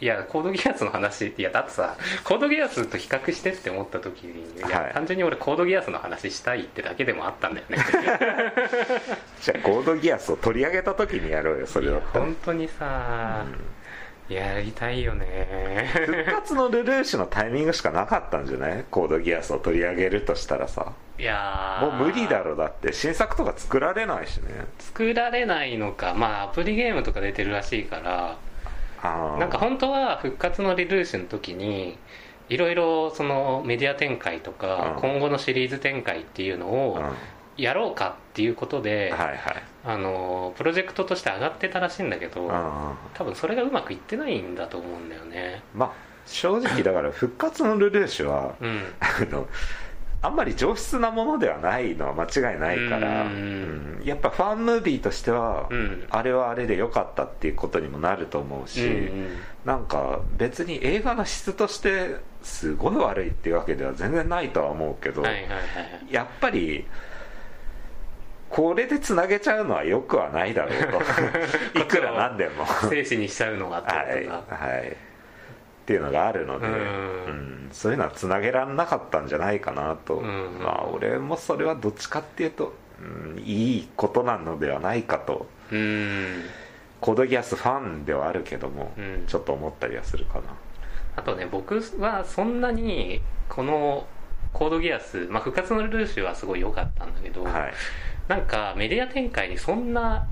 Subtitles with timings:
[0.00, 4.92] いやコードギアスの話いやだってさコードギアスと比較してって思った時にいや、はい。
[4.94, 7.76] 単純に俺コードギアスの話したいってだけでもあったんだよね。
[9.42, 13.44] じゃあコードギアスを取り上げた時にやろうよそれだったら本当にさ、
[14.28, 15.90] やりたいよね。
[16.06, 18.84] 復活のルルーシュのタイミングしかなかったんじゃない？
[18.90, 20.92] コードギアスを取り上げるとしたらさ。
[21.18, 21.90] いやー。
[21.98, 22.92] もう無理だろだって。
[22.92, 24.66] 新作とか作られないしね。
[24.78, 26.14] 作られないのか。
[26.14, 28.36] まあアプリゲームとか出てるらしいから
[29.02, 31.98] なんか本当は復活のリルーシュの時に
[32.48, 35.00] いろいろそのメディア展開とかうん。
[35.00, 36.72] 今後のシリーズ展開っていうのうん。
[36.72, 37.12] を
[37.56, 39.38] やろうかっていうことで、はいはい。
[39.84, 42.50] あのプロジェクトとして上がってたらしいんだけどうん。
[43.14, 45.62] 多分それがうまくいってないんだと思うんだよね。
[45.74, 45.92] まあ
[46.26, 48.82] 正直だから復活のルルーシュはうん。
[49.00, 49.46] あの
[50.22, 53.98] あんまり上質なものではないのは間違いないから、うん。
[54.00, 54.02] うん。
[54.04, 56.06] やっぱファンムービーとしては、うん。
[56.10, 59.28] あれはあれで良かったっていうことにもなると思うし、うん
[59.64, 65.58] なんか別に映画の質としてすごい悪いっていうわけでは全然ないとは思うけど、はいはいはいは
[66.08, 66.12] い。
[66.12, 66.86] やっぱり
[68.48, 70.92] これでつなげちゃうのはよくはないだろう
[71.74, 71.78] と。
[71.78, 72.64] いくらなんでも。
[72.88, 74.96] 生死にしちゃうのがってとか、はい、
[75.90, 76.74] っていうのがあるので、うん。
[76.74, 80.58] うんそういうのはつなげられなかったんじゃないかなと、うん。
[80.60, 85.46] まあ俺もそれはどっちかっていうと、うん、いいことなのではないかと。
[85.72, 86.44] うん。
[87.00, 89.24] コードギアスファンではあるけども、うん。
[89.26, 90.42] ちょっと思ったりはするかな。
[91.16, 94.06] あとね僕はそんなにこの
[94.52, 97.72] コードギアス、まあ、復活のルーシュはすごい良かったんだけど、はい。
[98.28, 100.26] なんかメディア展開にそんな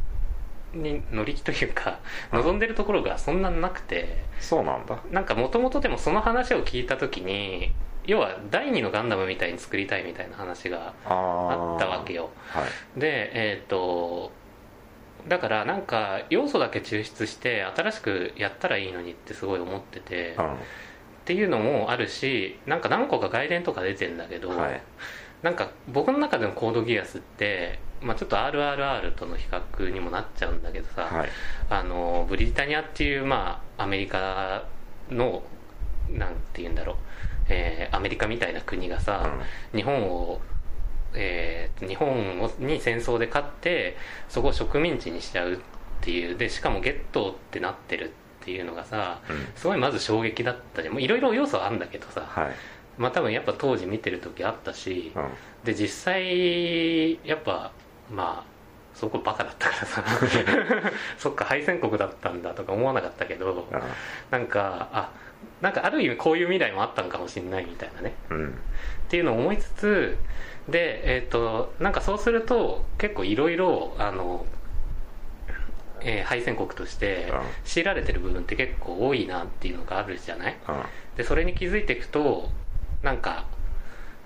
[0.75, 1.99] に乗り気というか
[2.33, 4.99] 望んでるところがそんななくてそうなんだ。
[5.11, 7.73] なんかもともとでもその話を聞いた時に
[8.07, 12.31] 要は第二のガンダムみたいに作りたいみたいな話があったわけよ。
[12.49, 12.63] は
[12.97, 13.01] い。
[13.01, 14.33] でえっ、と
[15.27, 20.45] だからなんか要素だけ抽出して新しくやったらいいのにってすごい思ってて、うっ
[21.25, 24.81] ていうのもあるしなんか何個か外伝とか出てんだけど、んはい
[25.43, 31.29] なんか僕の中でのコードギアスって、まあ、ちょっと RRR との比較にもなっちゃうんだけどさ、はい。
[31.71, 34.65] あのブリタニアっていう、まあ、アメリカ
[35.11, 35.43] の
[36.11, 36.97] なんて言うんだろう、
[37.49, 39.31] えーアメリカみたいな国がさ、
[39.75, 40.41] 日本を、
[41.15, 43.97] えー日本をに戦争で勝って
[44.29, 45.57] そこを植民地にしちゃうっ
[46.01, 48.07] ていうでしかもゲットーってなってる
[48.41, 49.37] っていうのがさうん。
[49.37, 52.55] うんすごいまず衝撃だったじゃんもういろいろ要素はあるんだけどさ、はい
[52.99, 55.29] まあ多分やっぱ当時見てる時あったし、うん。
[55.65, 57.73] で実際やっぱ
[58.13, 58.49] まあ
[58.95, 60.05] そこバカだったからさ。
[61.19, 63.81] そっか敗戦国だったんだとか思わなかったけどうん。
[64.31, 65.11] なんかあ
[65.61, 68.15] なんかある意味こういう未来もあったんかもしれないみたいなね。
[68.31, 68.49] うん。
[68.49, 68.53] っ
[69.09, 70.19] ていうのを思いつつ
[70.69, 74.45] でえっ、となんかそうすると結構いろいろあの、
[76.01, 77.41] えー敗戦国としてうん。
[77.65, 80.57] 強いられてる部分って結構多いなっていうのがあるじゃない？
[80.69, 80.83] うん。
[81.17, 82.51] でそれに気づいていくと
[83.03, 83.47] なんか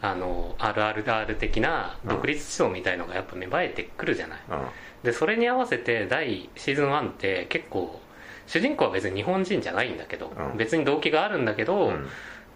[0.00, 4.38] あの RRR 的な独立思想みたいのがやっぱ芽生えてくるじゃない。
[4.50, 4.59] うん。
[5.05, 8.00] でそれに合わせて第シーズン1って結構
[8.47, 10.56] 主人公は別に日本人じゃないんだけど、うん。
[10.56, 12.09] 別に動機があるんだけど、うん。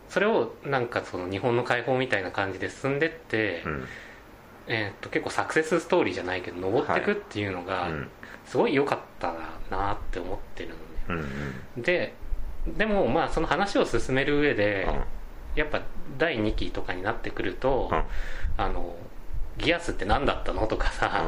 [0.08, 3.84] それをなんかその日本の解放みたいな感じで進んでって、うん。
[4.68, 8.08] えーっと結構サクセスストーリーじゃないけど登ってくっていうのがうん。
[8.46, 9.34] すごい良かった
[9.70, 10.70] なって思ってる
[11.08, 11.24] のね、
[11.76, 12.14] うんで
[12.66, 14.88] でもまあその話を進める上で、
[15.56, 15.82] やっぱ
[16.18, 18.02] 第2期とかになってくると、うん。
[18.58, 18.94] あの
[19.58, 21.24] ギアスって何だったのとかさ、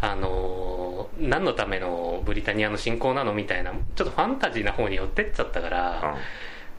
[0.00, 6.16] あの何のためのブリタニアの侵攻なのみたいなちょっとファンタジーな方に寄ってっちゃったから、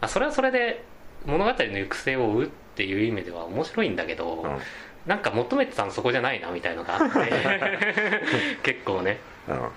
[0.02, 0.84] あそれはそれで
[1.26, 4.58] 物語の行く末を追うっていう意味では面白いんだけど、うん。
[5.06, 8.22] なんか求めてたのそこじゃないなみたいのがあって
[8.64, 9.20] 結構ね。
[9.48, 9.70] うん。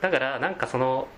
[0.00, 1.08] だからなんかその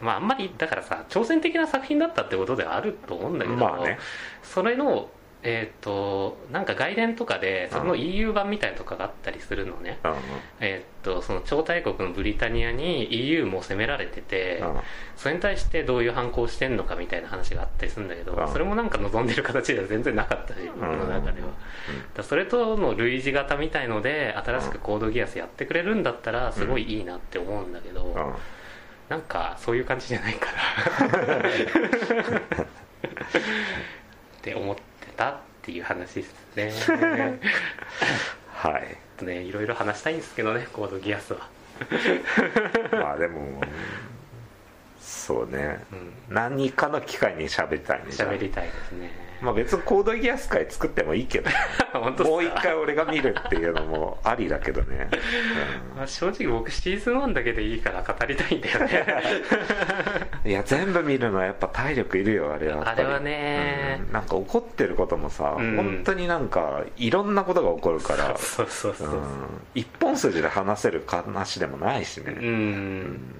[0.00, 3.98] まああんまりだからさ挑戦的な作品だったってことではあると思うんだけど、まあね。
[4.42, 5.10] それの
[5.42, 10.12] えっ、となんか外伝とかでその EU 版みたいなとかがあったりするのね、うん
[10.60, 14.80] えっ、とその超大国のブリタニアに EU も攻められてて、うん。
[15.16, 18.48] それに対してどういう反抗してんのかみたいな話があったりするんだけど、うん。
[18.48, 21.48] それもなんか望んでる形では全然なかったし、僕の中では、
[22.14, 28.34] だそれとの類似型みたいので新しくコードギアスやってくれるんだったらすごいいいなって思うんだけど、うん
[29.10, 31.36] なんかそういう感じじゃないから。
[31.36, 31.50] っ
[34.40, 34.82] て思って
[35.16, 37.40] たっていう話ですね。
[38.54, 38.96] はい。
[39.18, 41.48] とねいろいろ話したいんですけどねコードギアスは。
[42.92, 43.60] まあでも
[45.00, 46.12] そうね、うん。
[46.28, 51.50] 何かの機会に喋りたいね喋りたいですねまあ別にコードギアス会作ってもいいけど。
[52.24, 55.08] もう一回俺が見るっていうのもありだけどね、
[55.96, 59.06] まあ正直僕シーズン1だけでいいから語りたいんだよね。
[60.44, 64.02] う んいや全部見るのはやっぱ体力いるよあれはあれはね。
[64.06, 64.12] うん。
[64.12, 65.76] なんか怒ってることもさ、うん。
[65.76, 68.36] 本当になんかいろんなことが起こるから。
[68.36, 69.18] そうそうそうそう。
[69.18, 69.22] うん。
[69.74, 73.39] 一本筋で話せる話でもないしね、うん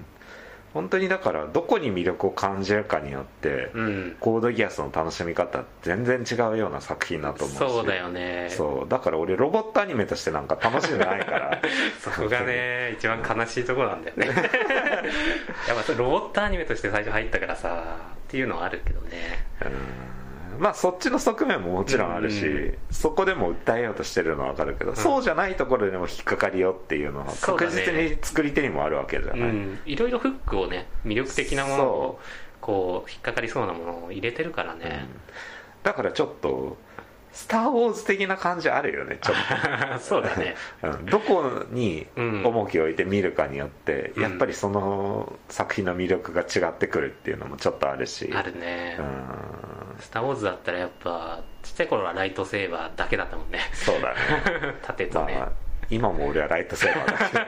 [0.73, 4.15] 本当にだからどこに魅力を感じるかによって、うん。
[4.19, 7.59] コードギアスの楽しみ方全然違うような作品だと思うし。
[7.59, 8.47] そうだよね。
[8.51, 8.89] そう。
[8.89, 11.61] だから俺ロボットアニメとしてなんか楽しんでないから。
[11.99, 14.27] そこがね 一番悲しいところなんだよね。
[15.67, 19.45] やっぱロボットアニメとして最初入ったからさっていうのはあるけどね。
[19.61, 20.20] うん
[20.61, 24.95] まあそっちの側面ももちろんあるし、うんそこでも訴えようとしてるのは分かるけど、ん。
[24.95, 29.79] そうじゃないところでも引っかかりよっていうのは確実に作り手にもあるわけじゃない、うん。
[29.87, 32.19] いろいろフックをね魅力的なものを
[32.59, 35.07] こう引っかかりそうなものを入れてるからね、
[35.81, 36.77] だからちょっと
[37.33, 39.35] 「スター・ウォーズ」的な感じあるよねちょっ
[39.99, 40.55] そうだね。
[40.81, 41.05] と、 うん。
[41.07, 44.21] どこにうん重きを置いて見るかによって、うん。
[44.23, 48.31] やっぱりその作品の魅力が違ってくるっていうのもちょっとあるし。
[48.31, 48.97] あるね。
[48.99, 53.59] うんスター・ウォーズだったらやっぱちっちゃい頃はライトセーバーだけだったもんね。
[53.73, 54.15] そうだね。
[54.81, 55.51] 盾とね、まあ
[55.89, 57.45] 今も俺はライトセーバーだ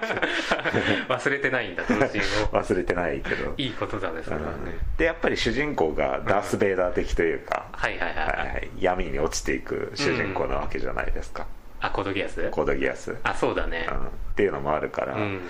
[1.08, 2.22] け 忘れてないんだ同時を。
[2.52, 3.54] ど 忘れてないけど。
[3.58, 4.98] いいことだねそれはね、うん。
[4.98, 8.28] でやっぱり主人公がダース・ベイダー的というか、はいはいはい、はい。
[8.28, 11.48] はいはい闇に落ちていく主人公なわけじゃないですか、
[11.80, 12.50] あコードギアス？
[12.50, 13.88] コードギアス、うん、あそうだね。
[14.32, 15.50] っていうのもあるから、うん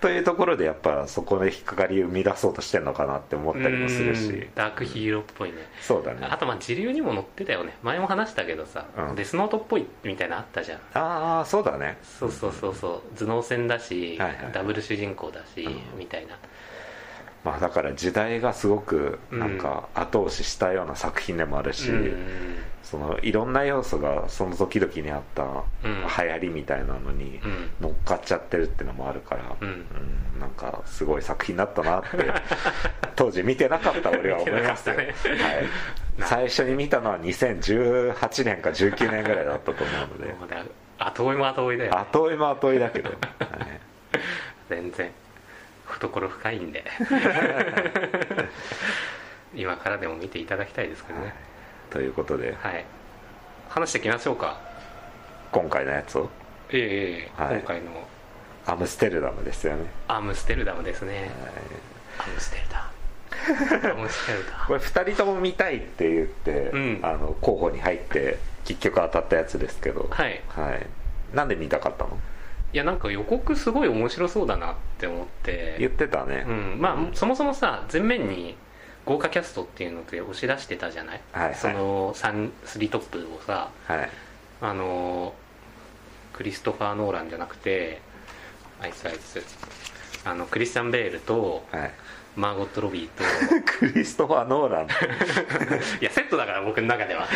[0.00, 4.16] というところでやっぱそこで引っかかりを生み出そうとしてるのかなって思ったりもするうん。
[4.16, 5.56] しダークヒーローっぽいね。
[5.80, 6.26] そうだね。
[6.30, 7.76] あとまあ時流にも乗ってたよね。
[7.82, 9.14] 前も話したけどさ、うん。
[9.14, 10.78] デスノートっぽいみたいなのあったじゃん。
[10.94, 11.98] ああそうだね。
[12.02, 13.18] そうそうそうそう。
[13.18, 14.52] 頭脳戦だし、はいはい。
[14.52, 15.98] ダブル主人公だし、うん。
[15.98, 16.36] みたいな。
[17.42, 22.56] まあだから時代がすごくなんか後押ししたような作品でもあるし、うん
[22.90, 26.02] そのいろんな要素がその時々にあったうん。
[26.02, 27.70] 流行りみたいなのにうん。
[27.80, 29.68] 乗っかっちゃってるっていうのもあるから、うん。
[29.68, 29.70] う
[30.38, 30.40] ん。
[30.40, 32.08] なんかすごい作品だったなって
[33.14, 35.04] 当時見てなかった俺は思いますよ、ね。
[35.04, 35.14] はい、
[36.18, 40.64] 最初に見たのは2018年か19年ぐらいだったと思うので。
[40.98, 43.18] 後追いも後追いだよ、ね、後追いも後追いだけど、 はい。
[44.68, 45.10] 全然。
[45.86, 46.84] 懐深いんで。
[49.54, 51.34] 今からでも見ていただきたいですけどね
[51.90, 52.56] ということで。
[52.60, 52.84] はい。
[53.68, 54.58] 話していきましょうか。
[55.52, 56.30] 今回のやつを。
[56.70, 57.58] ええはい。
[57.58, 57.90] 今回の。
[58.66, 61.30] アムステルダムですよね、アムステルダムですね。
[62.18, 62.90] アムステルダ。
[63.88, 64.52] ムアムステルダ。
[64.68, 67.00] これ2人とも見たいって言って、うん。
[67.02, 70.08] あの候補に入って結局当たったやつですけど。
[70.10, 70.40] はい。
[70.48, 70.86] はい、
[71.34, 72.18] なんで見たかったの？
[72.72, 75.76] いやなんか予告すごい面白そうだなって思って。
[75.78, 78.56] 言ってたね、うん、まあそもそもさ前面に
[79.06, 81.54] 豪華キャストっていうので押し出してたじゃない、はいはい。
[81.54, 84.10] その 3, 3トップをさはい。
[84.60, 85.34] あの
[86.32, 88.00] クリストファー・ノーランじゃなくて
[88.80, 89.44] あいつあいつ。
[90.24, 91.90] あのクリスチャン・ベールとはい。
[92.36, 93.24] マーゴット・ロビーと。
[93.78, 94.86] クリストファー・ノーラン。
[96.00, 97.26] いやセットだから僕の中では。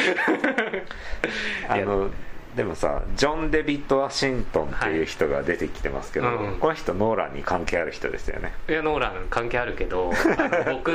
[1.68, 2.10] あの
[2.56, 6.36] でもさジョン・デビッド・ワシントンっていう人が出てきてますけど、はい。
[6.36, 6.58] うん。
[6.60, 8.52] この人ノーランに関係ある人ですよね。
[8.68, 10.12] いやノーラン関係あるけど
[10.70, 10.92] 僕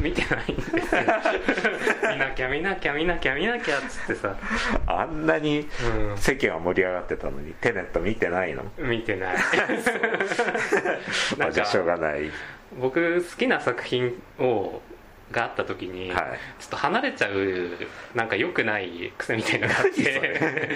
[0.00, 1.02] 見てないんですよ。
[2.12, 4.36] 見なきゃ見なきゃ見なきゃ見なきゃっつってさ。
[4.86, 5.68] あんなに
[6.10, 6.16] うん。
[6.16, 8.62] 世間は盛り上がってたのに、テネット見てないの？
[8.78, 9.36] 見てない。
[11.38, 12.30] まあじゃあしょうがない。
[12.80, 14.80] 僕好きな作品を
[15.32, 16.38] があった時に、はい。
[16.58, 17.70] ちょっと離れちゃう
[18.14, 20.70] なんか良くない癖みたいなのがあって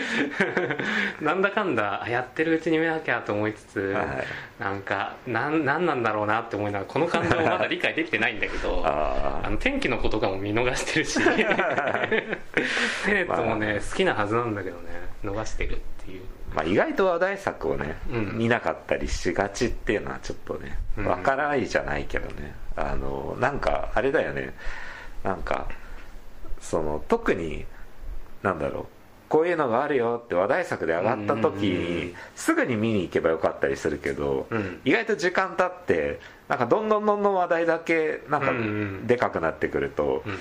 [1.21, 4.07] なんだかんだあやってるうちに見なきゃと思いつつ、はい。
[4.59, 16.23] なんかなんなんなんだろうなって思いながらこの感情をまだ理解できてないんだけどああの天気のことかも見逃してるし テネットもね、まあ好きなはずなんだけどね逃してるっていう。
[16.55, 18.39] まあ、意外と話題作をね、うん。
[18.39, 21.07] 見なかったりしがちっていうのはちょっとねうん。
[21.07, 24.55] わからないじゃないけどね、あのなんかあれだよね。
[25.23, 25.69] なんか
[26.61, 27.65] その特に
[28.43, 28.87] なんだろう。
[29.29, 34.81] こういうのがあるよって話題作で上がった時にすぐに見に行けばよかったりするけど、うん。
[34.85, 38.53] 意外と時間経ってなんかどんどんどんどん話題だけなんか
[39.05, 40.39] でかくなってくると、うん。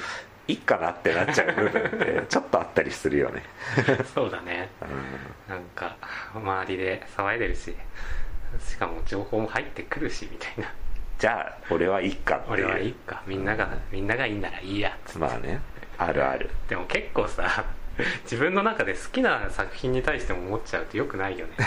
[0.47, 3.41] いっかなってなっちゃう部分って ちょっとあったりするよね、
[4.13, 4.69] そうだね。
[4.81, 4.85] う
[5.49, 5.55] ん。
[5.55, 5.97] なんか
[6.35, 7.75] 周りで騒いでるし
[8.59, 10.71] しかも情報も入ってくるしみたいな
[11.17, 13.21] じゃあ俺はいいかって俺はいいか。
[13.25, 14.97] みんながみんながいいならいいや。
[15.05, 15.61] つまあね。
[15.97, 16.49] あるある。
[16.67, 17.65] でも結構さ
[18.23, 21.53] 自分の中で好きな作品に対しても思っちゃうとよくないよね。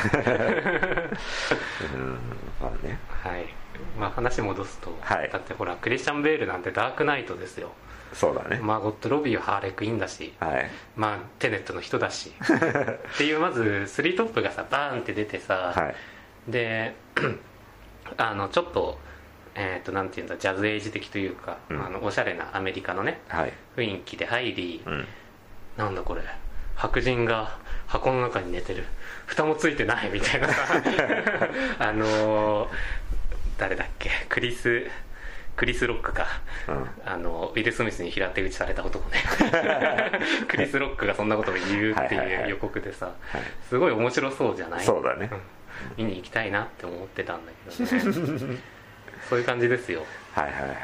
[1.94, 2.18] うん
[2.60, 2.98] まあね。
[3.08, 3.46] はい。
[3.98, 5.30] まあ話戻すと、はい。
[5.30, 7.72] だってほらクリスチャン・ベールなんてダークナイトですよ。
[8.12, 8.58] そうだね。
[8.62, 10.70] マーゴット・ロビーはハーレクイーンだしはい。
[10.96, 12.32] まあテネットの人だし。
[12.44, 16.50] っていうまずスリートップがさバーンって出てさ、はい。
[16.50, 16.94] で
[18.18, 18.98] あのちょっと
[19.60, 21.84] えっ、となんていうんだジャズエイジ的というか、うん。
[21.84, 23.52] あのおしゃれなアメリカのねはい。
[23.76, 25.06] 雰囲気で入り、うん。
[25.76, 26.22] なんだこれ
[26.76, 28.84] 白人が箱の中に寝てる。
[29.26, 30.48] 蓋もついてないみたいな。
[30.48, 30.54] さ
[31.80, 32.68] あのー
[33.58, 34.86] 誰だっけクリス
[35.56, 36.26] クリス・ロックか、
[36.68, 36.86] うん。
[37.04, 39.16] あのウィル・スミスに平手打ちされた男ね。
[40.46, 42.44] クリス・ロックがそんなことを言うってはいはいはい。
[42.44, 43.42] いう予告でさはい。
[43.68, 44.84] すごい面白そうじゃない？
[44.84, 45.28] そうだね。
[45.96, 47.90] 見に行きたいなって思ってたんだけど
[48.52, 48.58] ね
[49.28, 50.04] そういう感じですよ。
[50.32, 50.74] はいはいはいはい。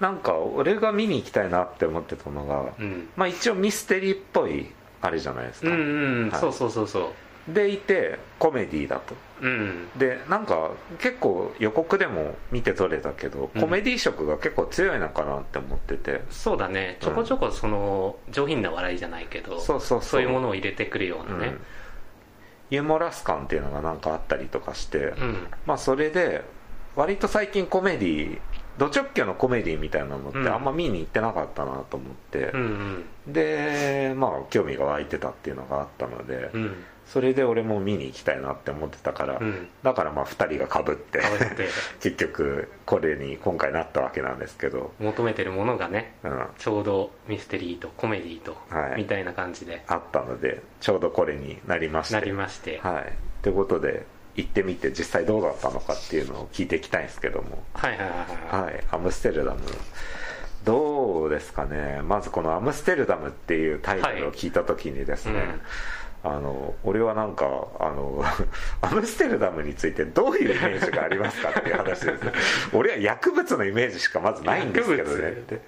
[0.00, 3.08] なんか俺が見に行きたいなって思ってたのが、うん。
[3.16, 4.70] まあ一応ミステリーっぽい
[5.02, 6.40] あれじゃないですか、うんうん、はい。
[6.40, 7.12] そうそうそうそ
[7.48, 9.14] でいてコメディだと。
[9.42, 9.88] ううん。
[9.96, 13.60] でなんか結構予告でも見て取れたけど、うん。
[13.60, 16.22] コメディ色が結構強いのかなって思ってて。
[16.30, 16.96] そうだね。
[17.00, 20.02] ちょこちょこその上品な笑いじゃないけど、そうそうそう。
[20.02, 21.46] そういうものを入れてくるようなね。
[21.48, 21.60] うん。
[22.70, 26.44] ユーモラス感っていうのがなんかあったりとかして、うん、まあそれで
[26.96, 28.40] 割と最近コメディ
[28.80, 30.48] ド直球のコメディみたいなのってうん。
[30.48, 32.50] あんま見に行ってなかったなと思って。
[32.54, 33.32] うん、うん。
[33.32, 36.76] でまあ興味が湧いてたっていうのがあったので、うん。
[37.04, 39.68] それで俺も見に行きたいなって思ってたから、うん。
[39.82, 41.68] だからまあ2人がかぶってかぶって。
[42.00, 48.96] 結局これに今回なったわけなんですけど、求めてるものがねうん、ちょうどミステリーとコメディと、はい。
[48.96, 49.82] みたいな感じで。
[49.88, 52.14] あったのでちょうどこれになりまして。
[52.14, 52.78] なりまして。
[52.82, 53.12] はい。
[53.42, 54.06] ということで
[54.36, 57.62] 行ってみて実際どうだったのかっていうのを聞いていきたいんですけども。
[57.74, 58.64] はいはいはいはい。
[58.64, 59.60] はいアムステルダム。
[60.64, 62.00] どうですかね。
[62.02, 65.60] まずこの「アムステルダム」っていうタイトルを聞いた時にですね、うん
[66.22, 67.46] あの俺はなんか
[67.78, 68.22] あの
[68.82, 72.24] アムステルダムについてどういうイメージがありますかっていう話です。
[72.76, 75.16] 俺は薬物のイメージしかまずないんですけどね。
[75.22, 75.60] 薬って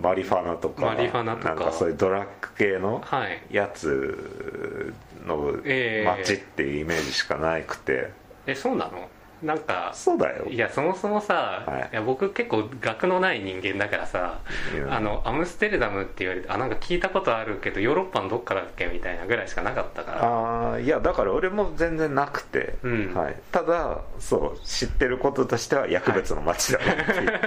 [0.00, 1.54] マリファナとかマリファナとか。
[1.54, 3.42] なんかそういうドラッグ系のはい。
[3.50, 8.10] やつのええ街っていうイメージしかなくて、
[8.46, 9.08] えそうなの？
[9.42, 10.46] なんかそうだよ。
[10.46, 11.88] いやそもそもさ、はい。
[11.92, 14.40] い、や僕結構学のない人間だからさ、
[14.74, 20.24] うんあのアムステルダムって言われてあなんか聞いたことあるけどヨーロッパのどっかだっけみたいなぐらいしかなかったから。
[20.24, 23.14] ああいやだから俺も全然なくて、うん。
[23.14, 27.40] はい、ただそう知ってることとしては薬物の街だなっていう、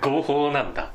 [0.02, 0.90] 合法なんだ。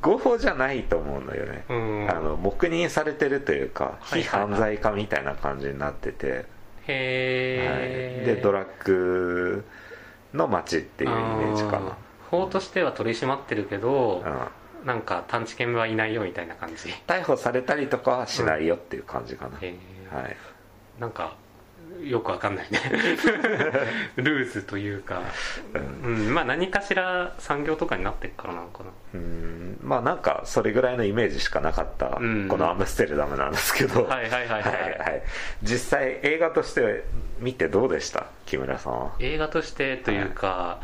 [0.00, 2.10] 合法じゃないと思うのよね、うん。
[2.10, 4.50] あの黙認されてるというか非はいはいはい。
[4.50, 6.44] 犯罪化みたいな感じになってて、はい
[6.88, 9.64] へえ、でドラッグ
[10.34, 11.96] の街っていうイメージかな。
[12.30, 14.86] 法としては取り締まってるけどうん。
[14.86, 16.88] なんか探知犬はいないよみたいな感じ。
[17.06, 19.76] 逮捕されたりとかはしないよっていう感じかな、へ
[20.12, 20.36] えはい。
[20.98, 21.36] なんか
[22.08, 22.78] よくわかんないね。
[24.16, 25.22] ルーズというか、
[26.04, 28.90] うん、まあ何かしら産業とかになってっからなのかな。
[29.14, 29.78] うん。
[29.82, 32.48] まあなんかそれぐらいのイメージしかなかったうん。
[32.48, 34.62] このアムステルダムなんですけど、はいはいはいはい。
[34.62, 34.68] は
[35.16, 35.22] い
[35.62, 37.04] 実際映画として
[37.38, 38.26] 見てどうでした？
[38.46, 39.12] 木村さんは。
[39.20, 40.80] 映画としてというか、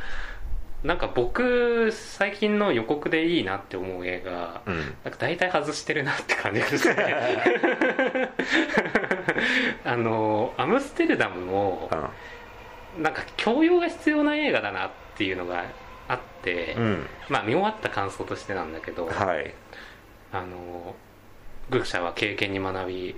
[0.84, 4.76] なんか僕最近の予告でいいなって思う映画、うん。
[4.76, 6.94] なんか大体外してるなって感じがして。
[6.94, 8.30] ね
[9.84, 11.90] あのアムステルダムも
[12.98, 15.64] なんか教養が必要な映画だなっていうのが
[16.06, 17.06] あって、うん。
[17.28, 19.52] まあ見終わった感想としてなんだけど、はい。
[20.32, 20.94] あの
[21.70, 23.16] 愚者は経験に学び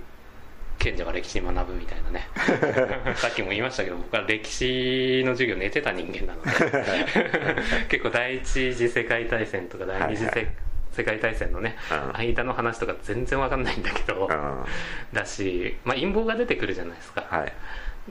[0.81, 2.27] 賢者は歴史に学ぶみたいなね。
[3.15, 6.49] さっきも言いましたけど僕は歴史の授業寝てた人間なので。
[7.87, 10.53] 結構第一次世界大戦とか第二次世,、はいはい。
[10.91, 12.17] 世界大戦のね、うん。
[12.17, 14.65] 間の話とか全然わかんないんだけど、うん。
[15.13, 17.53] だし、まあ、陰謀が出てくるじゃないですか、はい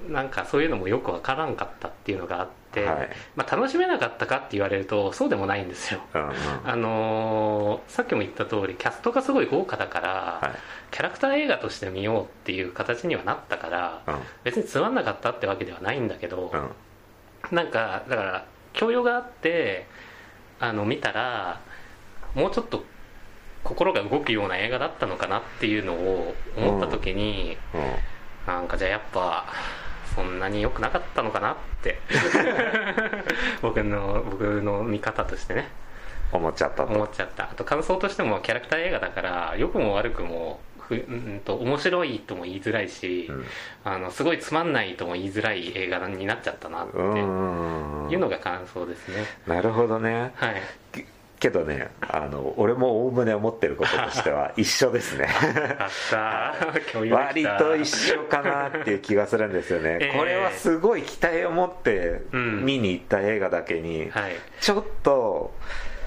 [0.08, 3.10] なんかそういうのもよくわからんかったっていうのがあって、はい。
[3.34, 6.00] まあ、楽しめなかったかって言われるとそうでもないんですよ。
[6.14, 6.34] うんうん。
[6.64, 10.08] あのーさっきも言った通りキャストがすごい豪華だから、
[10.42, 10.58] はい。
[10.92, 14.14] キャラクター映画として見ようっていう形にはなったから、うん。
[14.44, 17.56] 別につまんなかったってわけではないんだけど、うん。
[17.56, 19.86] なんかだから教養があって
[20.60, 21.60] あの見たら
[22.34, 22.84] もうちょっと
[23.64, 27.56] 心が動くような映画だったのかなっていうのを思った時に、
[28.46, 29.46] なんかじゃあやっぱ
[30.14, 32.00] そんなに良くなかったのかなって。
[33.62, 35.68] 僕の僕の見方としてね。
[36.32, 36.94] 思っちゃったと。
[36.94, 37.44] 思っちゃった。
[37.44, 43.44] あと感想としてもキャラクター映画だから良くも悪くもふうんと面白いとも言いづらいし、うん。
[43.84, 46.96] あのすごいつまんないとも言いづらい映画になっちゃったなって。
[46.98, 49.24] いうのが感想ですね。
[49.46, 50.32] なるほどね。
[50.34, 50.62] はい
[51.40, 55.26] けどねあの俺もおおむね思ってることとしては 一緒ですね。
[57.10, 60.18] 割と一緒かなっていう気がするんですよね、ええ。
[60.18, 62.64] これはすごい期待を持ってうん。
[62.64, 64.32] 見に行った映画だけに、はい。
[64.60, 65.54] ちょっと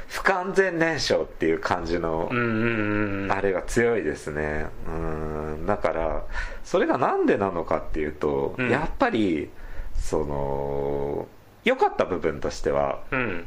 [0.08, 3.32] 不完全燃焼っていう感じのうんうんうんうん。
[3.32, 4.68] あれが強いですね。
[4.88, 5.66] うん。
[5.66, 6.24] だから
[6.64, 8.70] それがなんでなのかっていうと、うん。
[8.70, 9.50] やっぱり
[9.96, 11.28] その
[11.64, 13.46] 良かった部分としてはうん。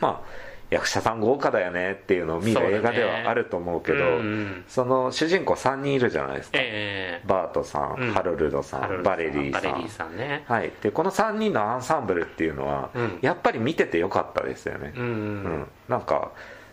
[0.00, 4.64] まあ役者さん豪華だよねっていうのを見る映画ではあると思うけどうんうん。
[4.68, 8.12] その主人公3人いるじゃないですか、ええバートさん、うん。
[8.12, 9.62] ハロルドさんバレリーさん。
[9.62, 10.44] バレリーさんね。
[10.46, 13.18] はい、でこの3人のアンサンブルっていうのは、うん。
[13.20, 15.10] やっぱり見ててよかったですよね、うんうん。
[15.10, 15.14] う
[15.48, 15.66] ん。
[15.88, 16.32] なんか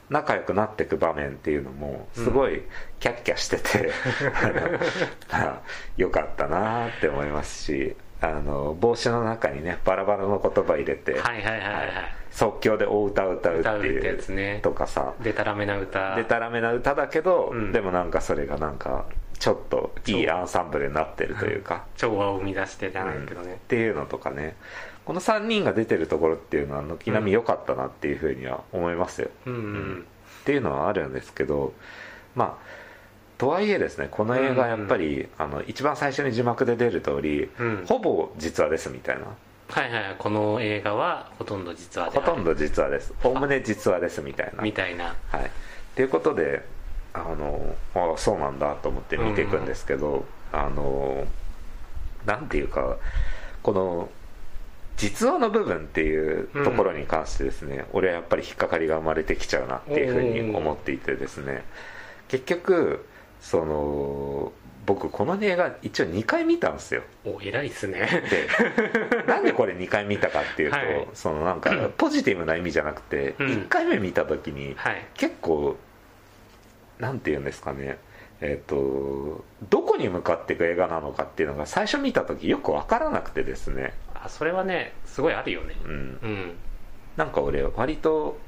[0.09, 2.61] 仲良くなっていく場面っていうのもすごい
[2.99, 3.91] キャッキャしてて、
[4.41, 4.53] あの
[5.31, 5.61] まあ
[5.97, 11.87] よかったなって思いますしあの帽子の中にねバラバラの言葉入れて、はいはいはいはい。
[12.31, 14.59] 即興でお歌を歌うって歌うっていうやつね。
[14.61, 15.13] とかさ。
[15.23, 16.15] でたらめな歌。
[16.15, 17.71] でたらめな歌だけど、うん。
[17.71, 19.05] でもなんかそれがなんか
[19.39, 23.47] ちょっといいアンサンブルになってるというか、調和を生み出してじゃないけどうん。
[23.47, 24.55] っね、ていうのとかね。
[25.05, 29.53] この3人が出てるところっていうのは軒並み良かったなっていうふうには思いますよ、うん。
[29.53, 30.05] うん。
[30.41, 31.73] っていうのはあるんですけど
[32.35, 32.76] まあ
[33.37, 37.85] とはいえですねこの映画やっぱり、あの一番最初に字幕で出る通り、うん。
[37.87, 39.25] ほぼ実話ですみたいな。
[39.69, 43.13] はいはいこの映画はほとんど実話でほとんど実話です。
[43.23, 44.63] おおむね実話ですみたいな。
[44.63, 45.15] みたいな。
[45.29, 45.49] はい、っ
[45.95, 46.63] ていうことで
[47.13, 51.25] あのあそうなんだと思って見ていくんですけど、あの
[52.25, 52.97] なんていうか
[53.61, 54.09] この
[54.95, 61.63] 実話の部分っていうところに関してですね、俺はやっぱり引っかかりが生まれてきちゃうなっていうふうに思っていてですね
[62.29, 63.05] 結局
[63.41, 64.51] その
[64.85, 67.03] 僕この映画一応2回見たんですよ。
[67.25, 68.07] お偉いっすね。
[68.29, 68.47] で
[69.27, 71.07] なんでこれ2回見たかっていうと、はい。
[71.13, 73.47] そのなんか ポジティブな意味じゃなくて、うん。
[73.47, 75.05] 1回目見た時にはい。
[75.15, 75.75] 結構
[76.99, 77.97] なんて言うんですかね。
[78.39, 83.93] えっ、とどこに向かっていく映画なのかっていうのが最初見た時よく分からなくてですね。
[84.13, 85.75] あそれはねすごいあるよね。
[85.83, 85.91] うん。
[85.91, 85.95] う
[86.27, 86.55] ん。
[87.17, 88.39] なんか俺割と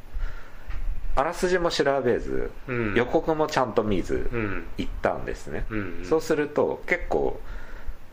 [1.19, 2.93] あらすじも調べず、うん。
[2.95, 4.65] 予告もちゃんと見ずうん。
[4.77, 7.39] 行ったんですね、うんそうすると結構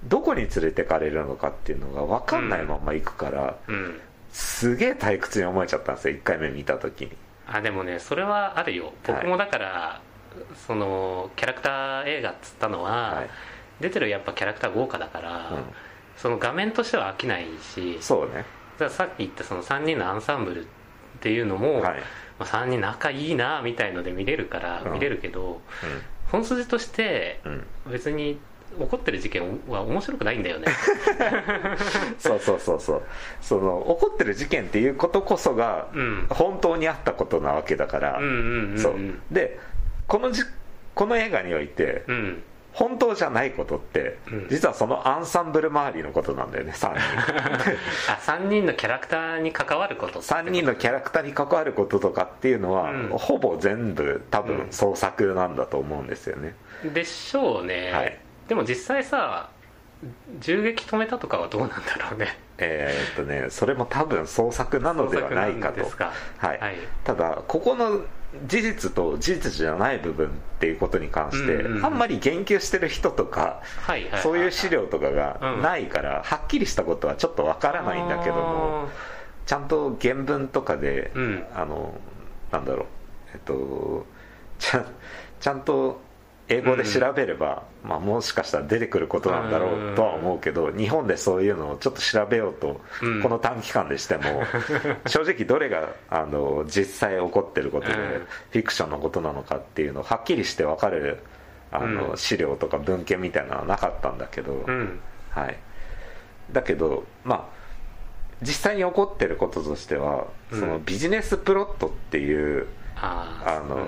[0.05, 4.01] どこに連れてかれるのかっていうのが分かんないまま行くから、うん。
[4.33, 7.12] すげえ退屈に思えちゃったんですよ1回目見た時に。
[7.47, 8.92] あでもねそれはあるよ。
[9.07, 10.01] 僕もだから、
[10.66, 13.31] そのキャラクター映画っつったのは、はい。
[13.81, 15.64] 出てるやっぱキャラクター豪華だから、うん。
[16.16, 18.45] その画面としては飽きないしそうね。
[18.90, 20.69] さっき言ったその3人のアンサンブルっ
[21.21, 22.03] ていうのも、はい、
[22.38, 24.92] まあ、3人仲いいなみたいので見れるからうん。
[24.92, 25.61] 見れるけど、
[26.31, 27.40] 本筋として
[27.90, 28.38] 別に
[28.79, 30.66] 起こってる事件は面白くないんだよね。
[32.18, 33.03] そうそうそうそう。
[33.40, 36.27] その起こってる事件っていうことこそがうん。
[36.29, 38.20] 本当にあったことなわけだから、
[39.31, 39.59] で
[40.07, 40.42] このじ
[40.94, 42.42] この映画において、うん
[42.77, 44.49] 本当じゃないことって、うん。
[44.51, 47.01] 実はそのアンサンブル周りのことなんだよね3人。
[48.12, 53.09] あ3人のキャラクターに関わることって3人のキャラクターに関わることとかっていうのは、うん。
[53.12, 54.47] ほぼ全部多うん。
[54.47, 58.19] 分創作なんだと思うんですよね、でしょうね、はい。
[58.47, 59.49] でも実際さ
[60.39, 61.77] 銃撃止めたとかはどうなんだ
[62.11, 62.39] ろうね。
[62.59, 65.83] えーっとねそれも多分創作なのではないかと。
[65.85, 66.47] 創作なんですか。
[66.47, 66.59] はい。
[66.59, 66.77] はい。
[67.05, 68.03] ただここの
[68.47, 73.62] 事実と事実じゃない部分っていうことに関して、あんまり言及してる人とか、
[74.23, 78.89] そういう資料とかがうんないから、はっきりしたことはちょっとわからないんだけども
[79.47, 81.47] ちゃんと原文とかで、うん。
[81.55, 81.95] あの
[82.53, 82.87] なんだろう
[83.35, 84.07] えっと
[84.59, 84.87] ちゃん
[85.41, 86.01] ちゃんと
[86.49, 93.22] 英語で調べれば、まあ、もしかしたら出てくることなんだろうとは思うけど、日本でそういうのをちょっと調べようと、うん。
[93.22, 94.22] この短期間でしても
[95.07, 98.01] 正直どれがあの実際起こってることで、うん。
[98.01, 101.20] フィクションのことなのかっていうのをはっきりして分かる
[101.70, 102.16] あの、うん。
[102.16, 104.99] 資料とか文献みたいなのはなかったんだけど、うん。
[105.31, 105.57] はい、
[106.51, 107.57] だけどまあ
[108.42, 110.61] 実際に起こってることとしては、うん。
[110.61, 113.85] そのビジネスプロットっていうああの、うん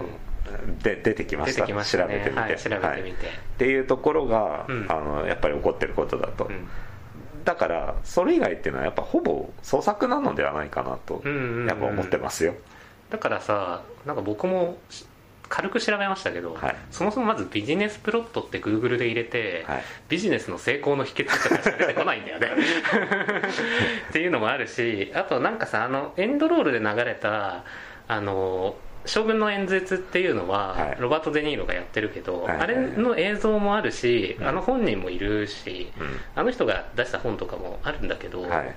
[0.83, 1.67] で出てきました。
[1.67, 1.85] ね。
[1.85, 3.27] 調べてみて、はい調べてみて。
[3.27, 3.37] はい。
[3.37, 4.87] っていうところが、うん。
[4.89, 6.69] あのやっぱり起こってることだと、うん。
[7.45, 11.23] だからそれ以外っていうのはやっぱほぼ創作なのではないかなと、
[11.67, 12.55] やっぱ思ってますよ、
[13.11, 15.07] だからさなんか僕もし
[15.49, 16.77] 軽く調べましたけど、はい。
[16.91, 19.83] そもそもまずビジネスプロットって Google で入れて、はい。
[20.09, 22.49] ビジネスの成功の秘訣とかしか出てこないんだよね。
[24.11, 27.65] っていうのもあるしあとなんかさあのエンドロールで流れた
[28.09, 28.77] あの
[29.09, 30.97] 将軍の演説っていうのは、はい。
[31.01, 32.57] ロバート・デ・ニーロがやってるけど、はい。
[32.59, 34.47] あれの映像もあるし、うん。
[34.47, 36.07] あの本人もいるし、うん。
[36.35, 38.75] あの人が出した本とかもあるんだけど、はい。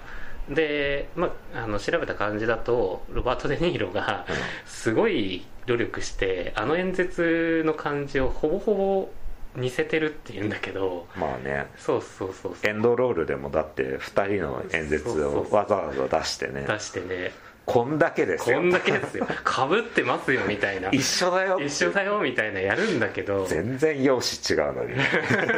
[0.50, 4.26] で、まあ、あの調べた感じだとロバート・デ・ニーロが
[4.66, 9.10] すごい努力してあの演説の感じをほぼほぼ
[9.56, 11.68] 似せてるっていうんだけどまあね。
[11.78, 12.70] そうそうそうそう。
[12.70, 16.66] エンドロールでもだって2人の演説をわざわざ出してね。
[16.68, 17.32] 出してね
[17.66, 18.58] こんだけですよ。
[18.58, 19.28] こんだけですよ。
[19.44, 20.90] かぶってますよみたいな。
[20.90, 21.60] 一緒だよ。
[21.60, 23.46] 一緒だよみたいなやるんだけど。
[23.46, 24.96] 全然容姿違うのに。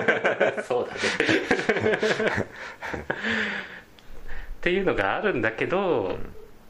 [0.68, 1.00] そうだね。
[4.58, 6.18] っていうのがあるんだけど、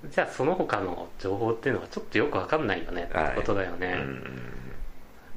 [0.10, 4.18] じゃあその他の情報っていうのはちょっとよくわかんないよねってことだよね、うん。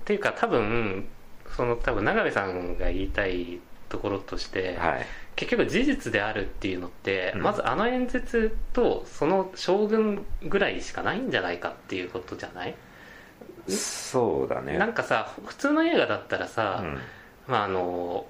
[0.00, 1.06] っていうか多分
[1.54, 7.42] その多分永部さんが言いたいところとして、はい結局事実であるっていうのって、うん。
[7.42, 12.74] まずあの演説とその将軍ぐらいしかないんじゃないかっていうことじゃない、
[13.68, 14.78] そうだね。
[14.78, 16.98] なんかさ普通の映画だったらうさ、ん。
[17.46, 18.26] まああの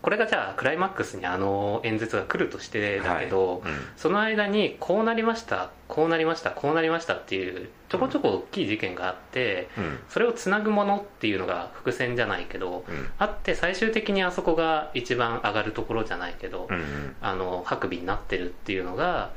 [0.00, 3.72] これがじゃあクライマックスにあの演説が来るとしてだけど、はい。
[3.72, 3.78] うん。
[3.96, 9.98] その間にこうなりましたこうなりましたこうなりましたっていうちょこちょこ大きい事件があって、うん。
[10.08, 13.10] それをつなぐものっていうのが伏線じゃないけど、うん。
[13.18, 19.32] あって最終的にあそこが一番上がるところじゃないけど、うんあの白尾になってるっていうのが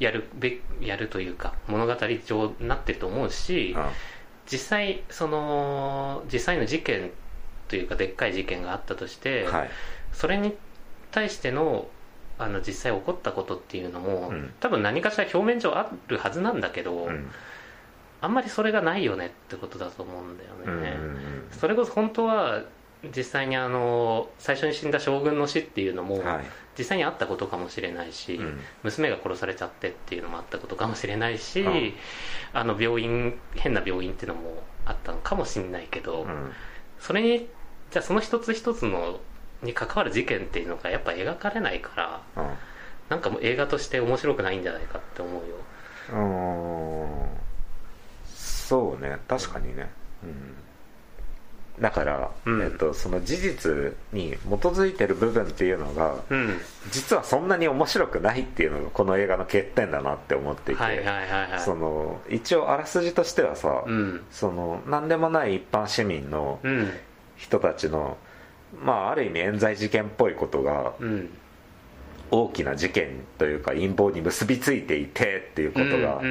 [0.00, 1.94] やるべやるというか物語
[2.26, 3.86] 上になってると思うし、うん。
[4.46, 7.12] 実際その実際の事件
[7.68, 9.70] というかでっかい事件があったとして、はい
[10.12, 10.54] それに
[11.10, 11.88] 対しての
[12.38, 14.52] あの実際起こったことっていうのも、うん。
[14.60, 17.30] 多分何かしら表面上あるはずなんだけど、うん。
[18.20, 21.18] あんまりそれがないよねってことだと思うんだよね、うんうん
[21.50, 22.62] それこそ本当は
[23.16, 26.22] 実際にあの最初に死んだ将軍の死っていうのも、
[26.78, 28.60] 実際にあったことかもしれないし、うん。
[28.84, 31.92] 娘が殺されちゃってっていうのもあったことかもしれないし、うん。
[32.52, 36.52] あの病院変な病院っていうのもあったのかもしれないけど、うん。
[37.00, 37.48] それに
[37.90, 39.20] じゃあその一つ一つの
[39.62, 42.50] に関わる事件っていうのがやっぱ描かれないからうん。
[43.08, 45.40] なんかもう映画として面白くないんじゃないかって思うよ。
[46.10, 47.28] うーん。
[48.26, 49.18] そうね。
[49.28, 49.90] 確かにね、
[50.22, 50.54] うん、
[51.78, 52.62] だから、うん。
[52.62, 53.72] えっと、その事実
[54.12, 56.58] に基づいてる部分っていうのがうん。
[56.90, 61.12] 実はそんなに面白くないっていうのがこの映画の欠点だなって思っていて、はいはいは
[61.48, 61.60] いはい。
[61.60, 64.24] その一応あらすじとしてはさ、うん。
[64.30, 66.90] その何でもない一般市民のうん。
[67.36, 68.16] 人たちの、
[68.80, 71.30] まあ、ある意味冤罪事件っぽいことがうん。
[72.34, 76.22] 大きな事件というか陰謀に結びついていてっていうことが、あ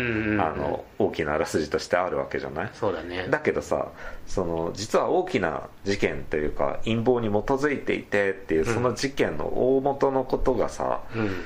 [0.58, 2.72] の大きなあらすじとしてあるわけじゃない？
[2.74, 3.28] そうだね。
[3.30, 3.90] だけどさ
[4.26, 8.74] その実は大きな事件というか陰謀に基づいていてっていううん。
[8.74, 11.44] その事件の大元のことがさ、うん。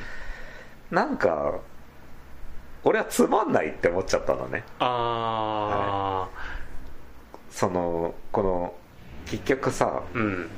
[0.89, 1.60] なんか
[2.86, 4.63] 俺はつまんないって思っちゃったのね。
[4.79, 6.29] あ
[7.49, 8.73] そのこの
[9.25, 10.49] 結局さあうん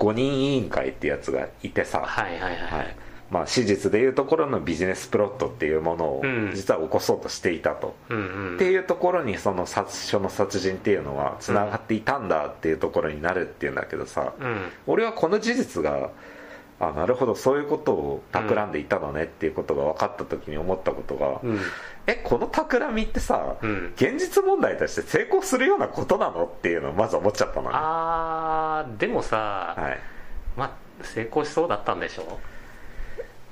[0.00, 2.56] 5人委員会ってやつがいてさ、はいはいはい。
[2.56, 2.86] ははい。
[2.86, 2.88] い
[3.30, 6.50] まあ、史実でいうところのビジネスプロットっていうものをうん。
[6.52, 8.20] 実は起こそうとしていたと、うんう
[8.52, 8.54] ん。
[8.56, 14.68] っていうところにその殺書の殺人っていうのはつながっていたんだっていうところになるっていうんだけどさ、うん。
[14.88, 16.10] 俺はこの事実が
[16.80, 21.60] あなるほどそういうことを企んでいたのねっていうことが分かった時に思ったことが、うん
[22.10, 23.92] えこの企みってさ、うん。
[23.94, 27.76] 現実問題として成功するようなことなのっていうのをまず思っちゃったのね。
[27.76, 29.98] あーでもさ、はい。
[30.56, 32.38] まあ成功しそうだったんでしょ？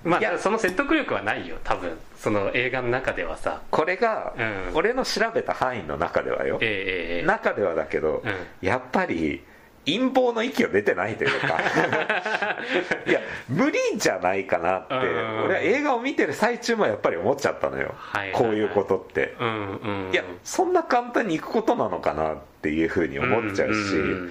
[0.04, 0.38] まあいや。
[0.38, 1.98] その説得力はないよ多分。
[2.16, 3.62] その映画の中ではさ。
[3.70, 4.42] これが、う
[4.72, 4.76] ん。
[4.76, 9.44] 俺の調べた範囲の中ではよ、ええええ中ではだけど、うやっぱり
[9.88, 11.58] 陰謀の域を出てないというか。
[13.06, 14.94] いや無理じゃないかなって。
[14.94, 15.44] うん。
[15.44, 18.42] 俺は映画を見てる最中もやっぱり思っちゃったのよ、はいはいはい。
[18.42, 24.30] こういうことって、うんうんいやそんな簡単にいくことなのかなっていうふうに思っちゃうし、ん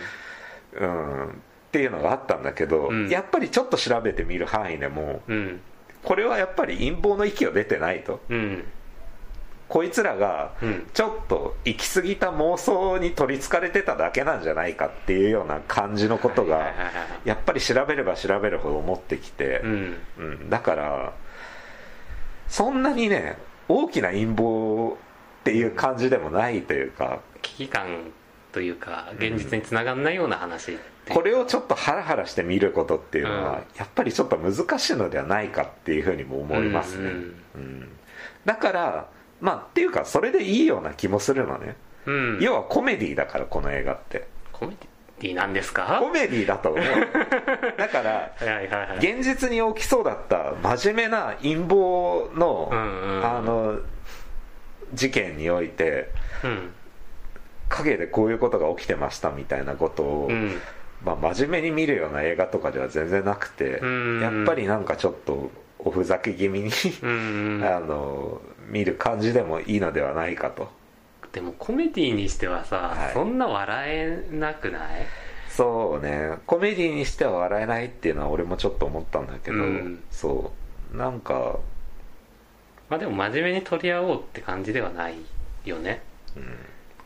[0.73, 1.29] うんっ
[1.71, 3.09] ていうのがあったんだけど、うん。
[3.09, 5.61] やっぱりちょっと調べてみる範囲でもうん。
[6.03, 8.21] これはやっぱり陰謀の域を出てないと。
[8.29, 8.63] うん
[9.69, 10.87] こいつらがうん。
[10.93, 16.73] ちょっと行き過ぎた妄想に取りつかれてただけなんじゃないかっていうような感じのことが
[17.25, 19.97] やっぱり調べれば調べるほど思ってきてう、ん。
[20.17, 20.49] うん。
[20.49, 21.13] だから
[22.47, 24.97] そんなにね大きな陰謀っ
[25.43, 28.11] ていう感じでもないというか危機感
[28.51, 30.75] というか現実につながんないような話っ
[31.05, 33.55] てこれをちょっとハラハラして見ることっていうのは、うん。
[33.77, 37.35] やっぱりちょっと難しいのではないかっていうふうにも思いますね、うん。
[37.55, 37.89] うん。
[38.45, 39.07] だから
[39.41, 42.39] まあっていうかそれでいいような気もするのね、うん。
[42.41, 44.27] 要はコメディだからこの映画って。
[44.51, 44.75] コメ
[45.19, 45.99] ディなんですか？
[46.01, 46.83] コメディだと思う。
[47.77, 48.97] だからはいはいはい。
[48.97, 53.17] 現実に起きそうだった真面目な陰謀の、うんうん。
[53.17, 53.79] うんあの
[54.93, 56.11] 事件において
[56.43, 56.69] うん。
[57.69, 60.61] 陰でこういうことが起きてましたみたいなことを、うん。
[61.03, 64.21] まあ、真面目に見るような映画とかでは全然なくて、うん。
[64.21, 66.69] やっぱりなんかちょっとおふざけ気味に
[67.03, 67.61] うん。
[67.67, 70.69] あの見る感じでもいいのではないかと。
[71.31, 73.13] でもコメディにしてはさ、はい。
[73.13, 75.05] そんな笑えなくない？
[75.49, 76.37] そうね。
[76.45, 80.03] コメディにしては笑えないっていうのは俺もちょっと思ったんだけど、うん。
[80.11, 80.51] そ
[80.93, 80.97] う。
[80.97, 81.59] なんか
[82.89, 85.15] まあでも真面目に取り合おうって感じではない
[85.65, 86.01] よね。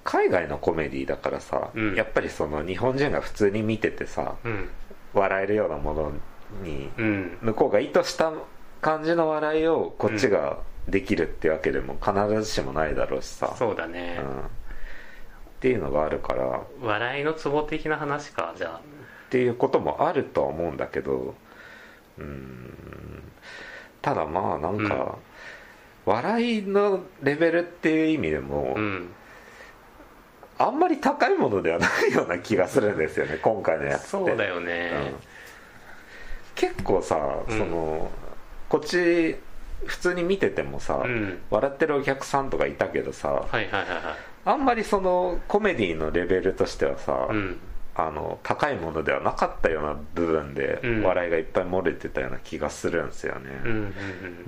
[0.03, 1.95] 海外のコメディだからさ、うん。
[1.95, 4.69] やっぱりその日本人が普通に見ててさうん。
[5.13, 6.11] 笑えるようなもの
[6.63, 7.37] にうん。
[7.41, 8.31] 向こうが意図した
[8.81, 12.13] 感じの笑いをこっちができるってわけでも必
[12.43, 14.19] ずしもないだろうしさ、そうだね。
[14.21, 14.43] うん、っ
[15.59, 16.45] ていうのがあるから。
[16.45, 18.81] っ笑いのツボ的な話かじゃあ。
[19.29, 21.35] ていうこともあるとは思うんだけど
[22.17, 22.73] うん。
[24.01, 25.17] ただまあなんか、
[26.05, 29.09] 笑いのレベルっていう意味でも、うん。
[30.57, 34.09] あんまり高いものではないような気がするんですよね今回のやつって。
[34.09, 34.91] そうだよね。
[34.93, 35.15] うん。
[36.55, 37.17] 結構さ、
[37.47, 37.57] うん。
[37.57, 38.11] その
[38.69, 39.37] こっち
[39.85, 41.39] 普通に見ててもさ、うん。
[41.49, 43.83] 笑ってるお客さんとかいたけどさはいはいはいはい。
[44.45, 47.59] あんまりそのコメディのレベルとしてはさ、うん。
[47.93, 51.03] あの高いものではなかったような部分でうん。
[51.03, 53.93] 笑いがいっぱい漏れてたような気がするんですよね、うんうん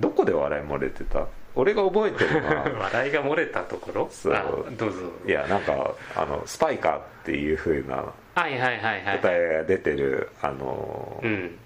[0.00, 1.26] どこで笑い漏れてた？
[1.56, 2.84] 俺が覚えてるのうんは。
[2.92, 4.08] 笑いが漏れたところ？
[4.10, 4.34] そう。
[4.34, 4.42] あ
[4.76, 4.98] どうぞ。
[5.26, 7.96] いやなんかあのスパイカーっていう風な
[8.34, 9.18] はいはいはいはい。
[9.20, 11.58] 答えが出てるあのうん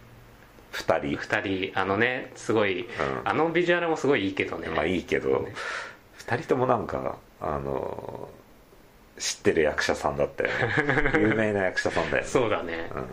[0.72, 1.16] 2人。
[1.16, 2.86] 2人あのねすごい、ん。
[3.24, 4.68] あのビジュアルもすごいいいけどね。
[4.68, 5.46] まあいいけど、
[6.18, 8.28] 2人ともなんかあの
[9.18, 11.12] 知ってる役者さんだったよね。
[11.20, 12.28] 有名な役者さんだよね。
[12.28, 12.90] そうだね。
[12.94, 13.06] うん。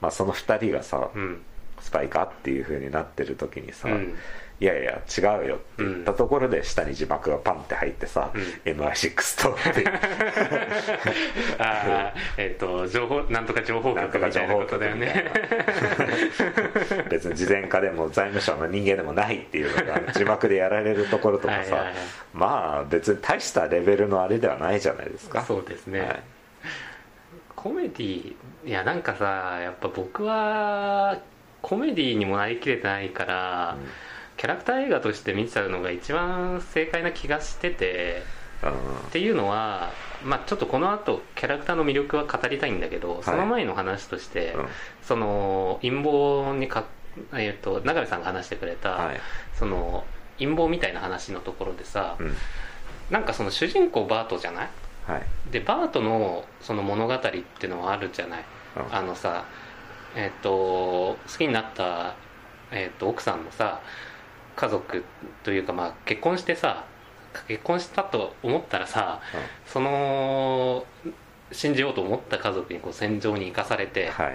[0.00, 1.42] まあその2人がさ、うん。
[1.80, 4.16] スパイカーっていう風になってる時にさ、うん
[4.62, 8.42] いやいや違うよって言ったところで下に字幕がパンって入ってさ、うん。
[8.72, 9.84] MI6 とって
[11.58, 15.32] ああえっ、と情報なんとか情報局みたいなことだよね。
[17.10, 21.94] 別に事前化でも財務省の人間でもないっていうのが字幕でやられるところとかさはい
[22.32, 25.42] まあ別に大したレベルのあれではないじゃないですか。
[25.42, 26.22] そうですね、はい。
[27.56, 31.18] コメディいやなんかさやっぱ僕は
[31.62, 33.76] コメディにもなりきれてないから、
[34.42, 38.24] キャラクター映画として見ちゃうのが一番正解な気がしてて
[38.60, 38.74] うんっ
[39.12, 39.92] ていうのは、
[40.24, 44.66] まあ、ちょっとこの後キャラクターの魅力は語りたいんだけど、その前の話として、うん。
[45.04, 46.86] その陰謀にか、
[47.34, 49.20] えー、と永部さんが話してくれた、はい。
[49.54, 50.02] その
[50.40, 52.34] 陰謀みたいな話のところでさ、うん。
[53.10, 54.68] なんかその主人公バートじゃない？
[55.06, 55.22] はい。
[55.52, 58.44] でバートのその物語っていうのはあるじゃない、
[58.76, 58.92] うん。
[58.92, 59.44] あのさ
[60.16, 62.16] えっ、と好きになった、
[62.72, 63.80] えー、と奥さんのさ
[64.56, 65.04] 家族
[65.42, 66.84] というかまあ結婚してさ
[67.48, 69.20] 結婚したと思ったらさ
[69.66, 70.84] その
[71.50, 74.30] 信じようと思った家族にこう戦場に行かされて、は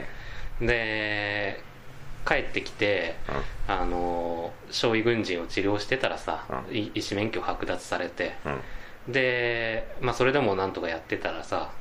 [0.62, 0.66] い。
[0.66, 1.64] で
[2.28, 3.16] 帰ってきて
[3.68, 6.76] あの傷痍軍人を治療してたらさ、うん。
[6.76, 8.52] い医師免許剥奪されてうん。
[8.54, 8.60] うん
[9.08, 11.72] で、まあ、それでもなんとかやってたらさ、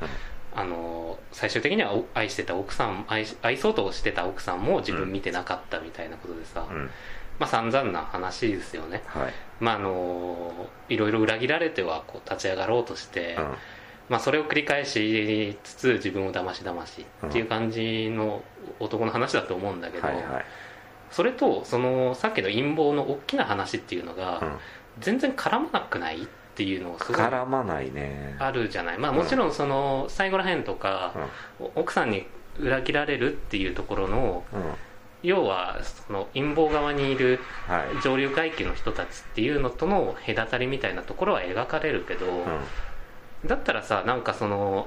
[0.55, 6.91] あの最終的にはお愛してた奥さん愛し愛そうとしてた奥さんも自分見てなかったみたいなことでさ、うん
[7.39, 9.03] まあ散々な話ですよね。
[9.07, 9.33] はい。
[9.61, 13.55] まああのいろいろ裏切られてはこう立ち上がろうとして、うん。
[14.09, 18.41] まあ、それを繰り返しつつ自分を騙し騙しっていう感じの
[18.79, 20.25] 男の話だと思うんだけど、はいはい。
[21.11, 24.57] それとそのさっきの陰謀の大きな話っていうのが、うん。
[25.01, 28.37] 全然絡まなくないっていうのがすごい絡まないね。
[28.39, 28.99] あるじゃない。
[28.99, 31.13] まあもちろんその最後らへんとか、
[31.61, 32.27] お奥さんに
[32.59, 34.75] 裏切られるっていうところのうんうん
[35.27, 38.01] 要はその陰謀側にいるはい。
[38.01, 43.49] 上流階級の人たちっていうのとの隔たりみたいなところは描かれるけど、うん。
[43.49, 44.87] だったらさなんかその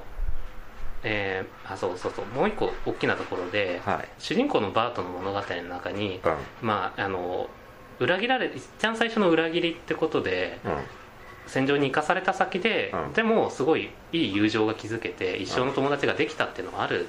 [1.02, 4.08] えーあそうそうそうもう一個大きなところで、はい。
[4.18, 6.28] 主人公のバートの物語の中に、う
[6.64, 6.66] ん。
[6.66, 7.50] まああの
[7.98, 10.72] 裏切られ一番最初の裏切りってことでうん。
[11.46, 13.12] 戦場に行かされた先で、うん。
[13.12, 17.08] でもすごいいい友情が築けて一生の友達ができたっていうのがある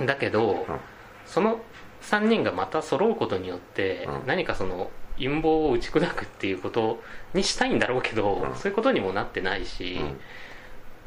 [0.00, 0.80] んだけど、うん
[1.26, 1.60] その
[2.02, 4.26] 3人がまた揃うことによって、うん。
[4.26, 7.02] 何かその陰謀を打ち砕くっていうこと
[7.34, 8.54] にしたいんだろうけど、うん。
[8.56, 10.20] そういうことにもなってないし、うん。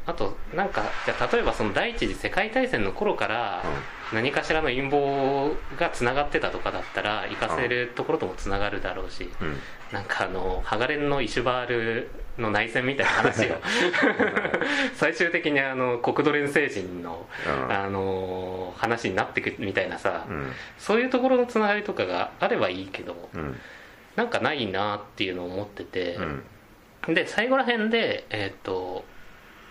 [0.06, 3.64] あとなんかじゃあ例えばその第一次世界大戦の頃から
[4.12, 9.58] 何かしらの陰謀がつながってたとかだったら行かせるところともつながるだろうし、うん。
[9.92, 13.56] なんかあのハガレンのイシュバールの内戦みたいな話を。
[14.96, 17.72] 最終的にあの国土連星人の、うん。
[17.72, 20.52] あの話になってくみたいなさ、うん。
[20.78, 23.60] そういうところのつながりとかがあればいいけどうん。
[24.16, 26.18] なんかないなっていうのを思ってて、
[27.08, 27.14] うん。
[27.14, 29.06] で最後ら辺でえーっと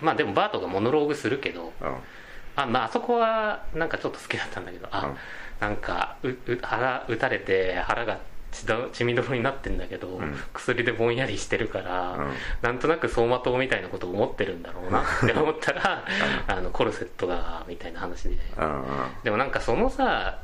[0.01, 1.96] まあでもバートがモノローグするけどうん。
[2.55, 5.16] あまああそこはなんかちょっと好きだったんだけどあ、うん。
[5.61, 8.18] なんかうう腹打たれて腹が
[8.53, 10.35] 血みどろになってんだけど、ん。
[10.53, 12.33] 薬でぼんやりしてるから、うん。
[12.61, 16.05] なんとなく走馬灯みたいなことを思ってるんだろうなって 思ったら
[16.47, 18.37] あのコルセットがみたいな話で。
[19.25, 20.38] でもなんかそのさ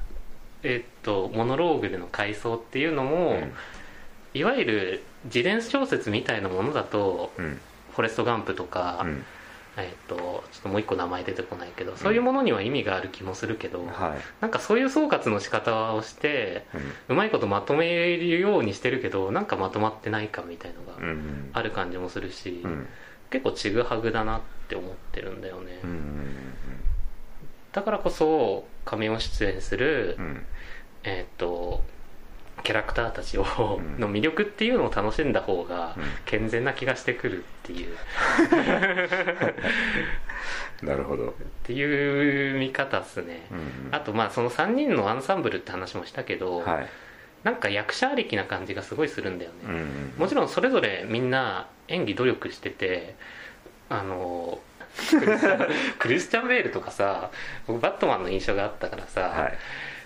[0.63, 3.53] えっとモノローグでの回想っていうのも、うん。
[4.35, 7.61] いわゆる自伝小説みたいなものだと、うん。
[7.93, 9.25] フォレスト・ガンプとか、うん
[9.79, 14.19] えっとちょっともう一個名前出てこないけどそういうものには意味がある気もするけど、はい。
[14.41, 17.15] なんかそういう総括の仕方をしてうん。
[17.15, 22.87] うまいことまとめるようにしてるけどなんかまとまってないかみたいのがうんある感じもするし、うん。
[23.31, 26.15] 結構ちぐはぐだなって思ってるんだよね、うん。
[27.73, 30.47] だからこそ仮面を出演する、うん。
[31.05, 31.85] えっと
[32.63, 33.45] キャラクターたちを、
[33.79, 34.01] うん。
[34.01, 36.05] の魅力っていうのを楽しんだ方がうん。
[36.25, 37.97] 健全な気がしてくるっていう。
[40.87, 41.31] なるほど。
[41.31, 41.33] っ
[41.65, 46.89] ていう見方っすね、うんあとまあその3人のアンサンブルって話もしたけど、はい。
[47.45, 50.15] なんか役者ありきな感じがすごいするんだよね、うん。
[50.19, 53.15] もちろんそれぞれみんな演技努力してて
[53.89, 54.61] あの
[55.11, 55.69] クリスチャン
[55.99, 57.31] クリスチャン・ ベールとかさ
[57.67, 59.59] 僕バットマンの印象があったからさ、はい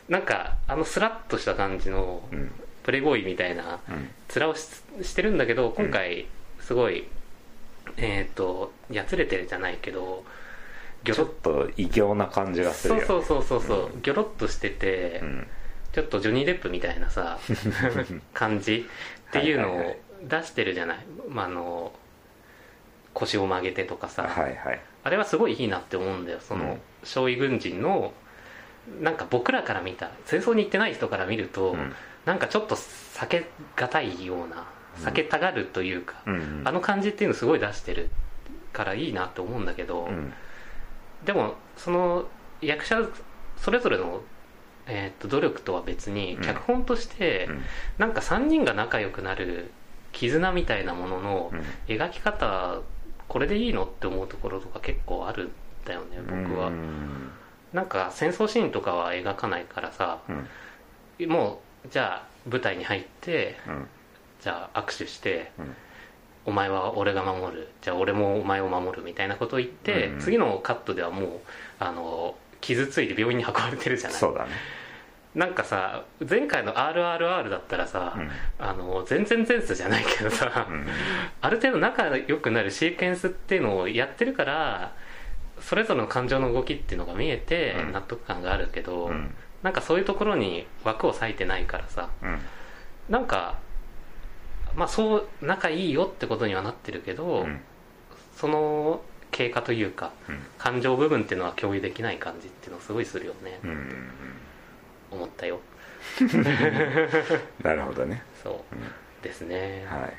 [0.08, 2.50] なんかあのスラッとした感じのうん。
[2.82, 4.10] プレイボーイみたいなうん。
[4.34, 6.26] 面をししてるんだけど今回
[6.60, 7.06] すごい、
[7.96, 10.24] えっ、とやつれてるじゃないけど
[11.04, 15.46] ギョロちょっと異形な感じがするよそうそうそうそうそう、ギョロッとしてて、うん。
[15.92, 17.38] ちょっとジョニー・デップみたいなさ
[18.32, 18.88] 感じ
[19.28, 21.92] っていうのを出してるじゃない、まあ、あの
[23.12, 24.80] 腰を曲げてとかさ、はいはい。
[25.04, 26.38] あれはすごいいいなって思うんだよ。
[26.40, 26.80] その、うん。
[27.04, 28.12] 少尉軍人の
[29.00, 31.92] なんか僕らから見た戦争に行ってない人から見ると、うん。
[32.24, 34.66] なんかちょっと避けがたいような
[34.98, 38.10] 避けたがるというか、うんあの感じっていうのすごい出してる
[38.72, 40.32] からいいなって思うんだけど、うん。
[41.24, 42.28] でもその
[42.60, 43.08] 役者
[43.56, 44.22] それぞれの、
[44.86, 46.42] えーっと努力とは別にうん。
[46.42, 47.62] 脚本として、うん。
[47.98, 49.70] なんか3人が仲良くなる
[50.12, 51.60] 絆みたいなもののうん。
[51.86, 52.80] 描き方
[53.28, 55.50] これでいいのって思うところとか結構あるん
[55.86, 57.30] だよね僕は、うん
[57.72, 61.28] なんか戦争シーンとかは描かないからさうん。
[61.28, 63.86] もうじゃあ舞台に入ってうん。
[64.40, 65.74] じゃあ握手して、うん。
[66.44, 67.68] お前は俺が守る。
[67.80, 70.20] じゃあ俺もお前を守るみたいなことを言って、うん。
[70.20, 71.40] 次のカットではもう
[71.78, 74.18] あの傷ついて病院に運ばれてるじゃない。
[74.18, 74.50] そうだね。
[75.34, 78.30] なんかさ前回の「RRR」だったらさ、うん。
[78.58, 80.86] あの全然前世じゃないけどさ、うん。
[81.40, 84.92] ある程度仲良くなるシーケンスっていうのをやってるから
[85.62, 87.92] それぞれの感情の動きっていうのが見えてうん。
[87.92, 89.34] 納得感があるけど、うん。
[89.62, 92.38] なんかそういうところに枠を割いてないからさうん。
[93.08, 93.58] なんか
[94.76, 97.60] まあそう仲いいよってことにはなってるけど、うん。
[98.36, 100.38] その経過というかうん。
[100.58, 104.10] 感情部分っていうのは共有できない感じっていうのはすごいするよね、うんうん
[105.10, 105.60] 思ったよ。
[107.62, 108.22] なるほどね。
[108.42, 110.14] そう、ですね、はい。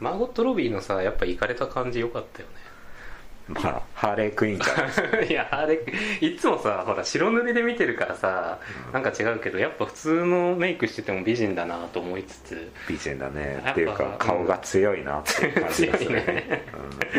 [0.00, 2.54] マーゴット・ロビーのさやっぱ行かれた感じ良かったよね
[3.54, 4.82] まあハーレークイーンか
[5.12, 5.30] らい。
[5.32, 5.80] やあれ
[6.20, 8.58] いつもさほら白塗りで見てるからさ
[8.92, 12.70] なんか違うけどやっぱ普通のメイクしてても美人だなと思いつつ。
[12.88, 13.60] 美人だね。
[13.64, 16.64] やっていうか顔が強いなっていう感じがする 強いね。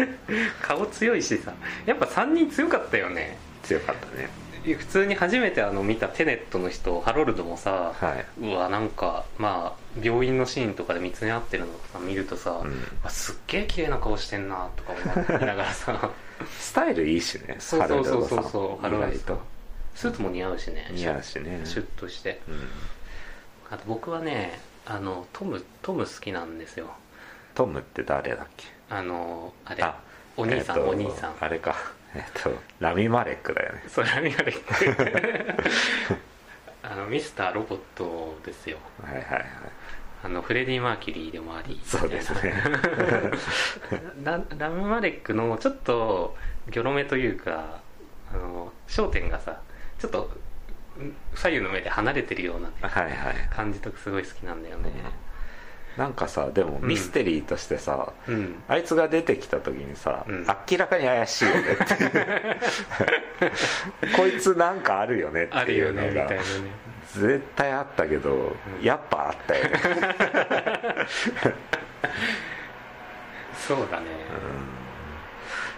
[0.62, 1.54] 顔強いしさ。
[1.86, 3.38] やっぱ3人強かったよね。
[3.64, 4.30] 強かったね
[4.64, 8.26] 普通に初めてあの見たテネットの人ハロルドもさ、はい。
[8.46, 12.84] うわなんかまあ病院のシーンとかで見つめ合ってるのとか見るとさ、うん。
[13.04, 16.10] あすっげえ綺麗な顔してんなとか思いながらさ。
[16.60, 19.40] スタイルいいしねそうそうそうそうそうハロルド
[19.94, 21.62] スーツも似合うしね似合うしね。
[21.66, 22.42] シュッとして。
[22.48, 22.68] うん。
[23.70, 26.88] あと僕はねあのトムトム好きなんですよ。
[27.56, 28.66] トムって誰だっけ？
[28.90, 29.84] あのあれ。
[29.84, 29.96] あ
[30.38, 31.34] お兄さん、えっとお兄さん。
[31.40, 31.76] あれか
[32.16, 33.84] えっとラミ・マレックだよね。
[33.90, 34.58] それは見られて
[36.84, 38.78] あのミスターロボットですよ。
[39.04, 39.46] はいはいはい。
[40.24, 41.80] あのフレディ・マーキュリーでもあり。
[41.84, 42.54] そうですね。
[44.24, 46.38] ララムマレックのちょっと
[46.70, 47.80] ギョロ目というか
[48.34, 49.62] あの焦点がさ
[50.00, 50.32] ちょっと
[51.00, 53.36] ん左右の目で離れてるような、ね、はいはい。
[53.50, 54.92] 感じとかすごい好きなんだよね
[55.98, 56.88] なんかさでもうん。
[56.88, 58.64] ミステリーとしてさ、うん。
[58.68, 60.46] あいつが出てきた時にさ、うん。
[60.70, 61.96] 明らかに怪しいよねって
[64.16, 66.40] こいつなんかあるよねっていうのがね
[67.14, 69.72] 絶対あったけど、やっぱあったよね、
[73.68, 74.06] そうだね、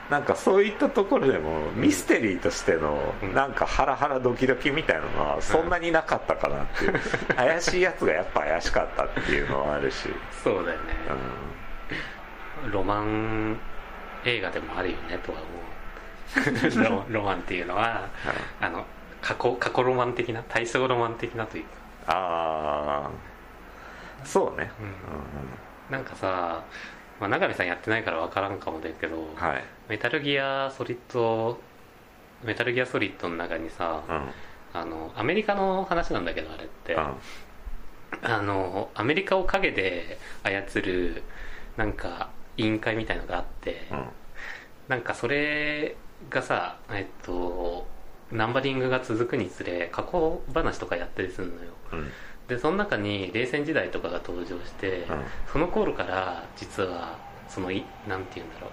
[0.09, 3.33] なんかそういったところでもミステリーとしてのうん。
[3.33, 6.93] なんかハラハラドキドキみたいなのはそんなになかったかなっていう、
[7.35, 10.09] 怪しいやつがやっぱ怪しかったっていうのはあるし、
[10.43, 10.93] そうだよね、
[12.67, 13.57] うロマン
[14.25, 15.63] 映画でもあるよねとは思う。
[16.83, 18.07] ロロマンっていうのは
[18.59, 18.85] あの
[19.21, 21.69] 過去過去ロマン的な大正ロマン的なというか。
[22.07, 23.33] ああ
[24.25, 24.71] そうね、
[25.89, 26.63] うん、なんかさ、
[27.19, 29.63] まあ、永見さんやってないから分からんかもだけど、はい。
[29.89, 31.59] メタルギアソリッド
[32.43, 34.29] メタルギアソリッドの中にさ、うん。
[34.73, 37.15] あのアメリカの話なんだけどあれって、うん。
[38.23, 41.23] あのアメリカを陰で操る
[41.77, 44.07] なんか委員会みたいのがあって、うん。
[44.87, 45.95] なんかそれ
[46.29, 47.87] がさえっと
[48.31, 51.71] ナンバリングが続くにつれ過去話とかやったりするのよ。
[51.93, 52.11] うん
[52.47, 55.23] でその中に冷戦時代とかが登場して、うん。
[55.51, 57.17] その頃から実は
[57.47, 58.71] そのいなんて言うんだろう。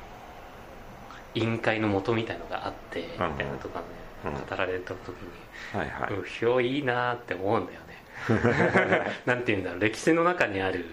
[1.34, 3.84] 委員会の元みたいのがあって、みたいなとかね、
[4.24, 4.32] うん。
[4.32, 5.28] 語られた時に
[5.72, 9.12] はいはい、うひょいいなって思うんだよね。
[9.26, 9.80] なんて言うんだろう。
[9.80, 10.84] 歴史の中にある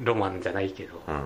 [0.00, 1.22] ロマンじゃないけど、うんうん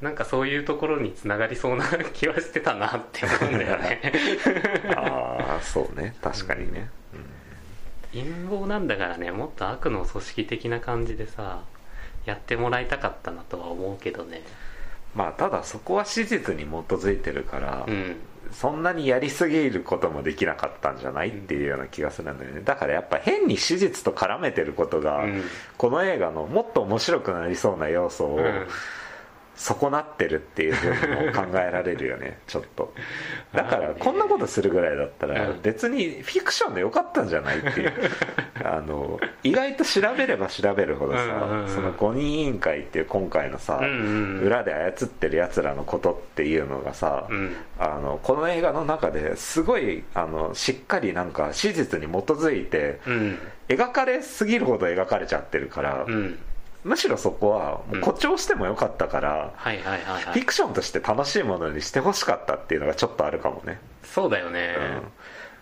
[0.00, 1.84] なんかそういうところにつながりそうな
[2.14, 4.00] 気はしてたなって思うんだよね。
[4.84, 6.16] うんああそうね。
[6.22, 6.88] 確かにね、
[8.12, 11.62] 陰謀なんだからねもっと悪の組織的な感じでさ
[12.26, 14.42] やってもらいたかったなとは思うけどね。
[15.14, 18.16] まあただそこは史実に基づいてるから、うん。
[18.52, 22.62] そんなにやりすぎることもできなかったんじゃないっていうような気がするんだよね。
[22.62, 25.42] だからやっぱ変に史実と絡めてることが、うん。
[25.76, 28.66] この映画のもっと面白くなりそうな要素をうん
[29.56, 32.92] 損なってるっていうふうにも考えられるよね ちょっと。
[33.52, 35.60] だからこんなことするぐらいだったらうん。
[35.62, 37.92] 別にフィクションでよかったんじゃないっていう。
[38.64, 41.68] あの意外と調べれば調べるほどさ、うんうんうん。
[41.68, 47.56] その5人委員会っていう今回のさ、うんうん裏で操ってるやつらのことっていうのがさ、うん。
[47.78, 53.38] あのこの映画の中ですごいあのしっかりなんか史実に基づいてうん。
[53.68, 56.38] 描かれすぎるほど描かれちゃってるから、うん
[56.84, 64.74] むしろそこは誇張してもよかったから、フィいクションとして楽しいものにしてほしかったっていうのがちょっとあるかもね、そうだよね。
[64.78, 65.02] うん。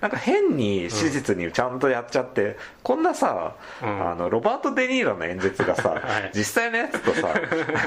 [0.00, 4.10] なんか変に史実にちゃんとやっちゃって、こんなさ、うん。
[4.10, 6.30] あのロバート・デ・ニーロの演説がさ、 はい。
[6.32, 7.28] 実際のやつとさ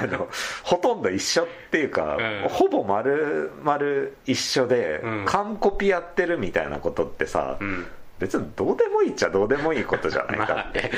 [0.04, 0.28] あの
[0.64, 2.50] ほとんど一緒っていうか、うん。
[2.50, 3.80] ほぼ丸々
[4.26, 5.26] 一緒で、うん。
[5.26, 7.88] 完コピやってるみたいなことってさ、うん
[8.22, 10.84] 別にどうでもいいっちゃどうでもいいことじゃないかまあって。
[10.84, 10.92] ね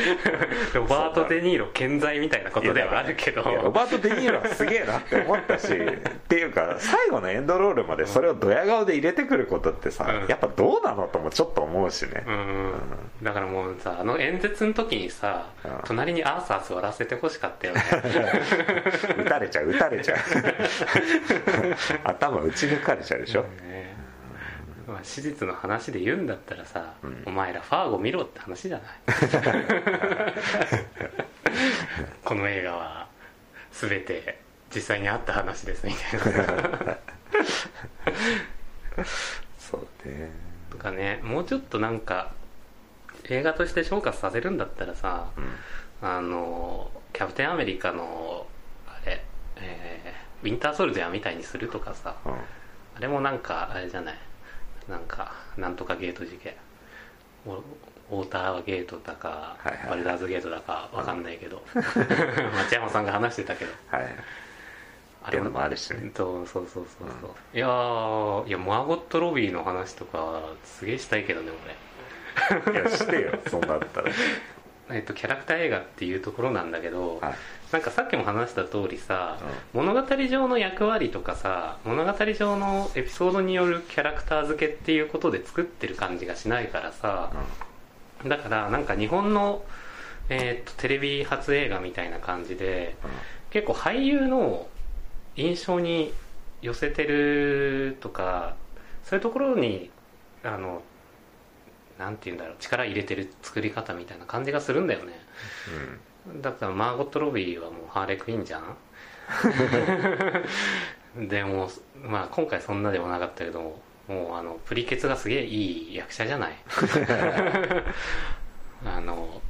[0.73, 3.43] ロバート・デ・ニーロ健在みたいなことではあるけど。
[3.43, 5.69] ロバート・デ・ニーロはすげえなって思ったしっ
[6.27, 10.27] ていうか最後のエンドロールまでそれをドヤ顔で入れてくることってさ、うん。
[10.27, 12.73] やっぱどうなのともちょっと思うしね、うん。
[13.23, 15.71] だからもうさあの演説の時にさうん。
[15.85, 17.81] 隣にアーサー座らせてほしかったよね。
[19.17, 20.17] 撃たれちゃう撃たれちゃう。
[22.03, 23.92] 頭打ち抜かれちゃうでしょ、ね
[24.87, 27.23] まあ、史実の話で言うんだったらさ、うん。
[27.25, 28.87] お前らファーゴ見ろって話じゃない？
[32.23, 33.07] この映画は
[33.71, 34.39] 全て
[34.73, 36.97] 実際にあった話ですみたいな。
[39.57, 40.31] そうね。
[40.69, 41.19] とかね。
[41.23, 42.31] もうちょっとなんか
[43.29, 46.07] 映画として昇華させるんだったらさうん。
[46.07, 48.45] あのキャプテンアメリカの
[48.87, 49.23] あれ、
[49.57, 52.33] えーウィンターソルジャーみたいにするとかさうん。
[52.33, 52.37] あ
[52.99, 54.15] れもなんかあれじゃない？
[54.87, 56.53] なんかなんとかゲート事件。
[57.45, 59.89] ウォーターゲートだか、はいはい。
[59.89, 61.61] バルダーズゲートだかわかんないけど。
[61.73, 63.71] 町山さんが話してたけど。
[63.89, 64.15] はい。
[65.23, 66.11] あっていうのもあるしね。
[66.15, 71.51] そうそうそうそうそう、いやーいやマーゴット・ロビーの話とかすげえしたいけどね
[72.73, 74.11] いやしてよそんなだったら。
[74.89, 77.35] 俺 えっとキャラクター映画っていうところなんだけど、はい
[77.73, 79.39] なんかさっきも話した通りさ、
[79.73, 87.31] 物語上の役割とかさ物語上のエピソードによるキャラクター付けっていうことで作ってる感じがしないからさ、
[88.27, 89.63] だからなんか日本の、
[90.29, 92.95] えーっとテレビ初映画みたいな感じで
[93.49, 94.67] 結構俳優の
[95.35, 96.13] 印象に
[96.61, 98.55] 寄せてるとか
[99.03, 99.89] そういうところに
[100.43, 100.83] あの
[101.97, 105.13] なんて言うんだろう力入れてる作り方みたいな感じがするんだよね
[106.41, 108.77] だからマーゴット・ロビーはもうハーレクイーンじゃん？
[111.27, 111.69] でも
[112.01, 116.53] まあ今回そんなでもなかったけどもうあのプリケツがすげえいい役者じゃない？
[118.85, 119.41] あの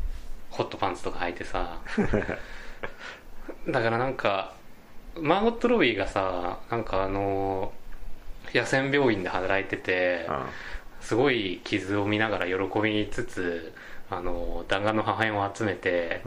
[0.49, 1.77] ホットパンツとか履いてさ。
[3.67, 4.53] だからなんか
[5.19, 7.71] マーゴット・ロビーがさなんかあの
[8.53, 10.45] 野戦病院で働いてて、うん。
[11.01, 13.73] すごい傷を見ながら喜びつつ
[14.09, 16.21] あの弾丸の破片を集めて、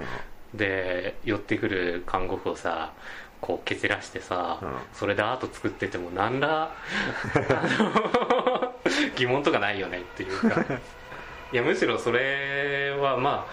[0.56, 2.92] で寄ってくる看護婦をさ
[3.40, 4.68] こう蹴散らしてさ、うん。
[4.92, 6.74] それでアート作ってても何ら
[9.16, 10.62] 疑問とかないよねっていうか。
[11.52, 13.52] いやむしろそれはまあ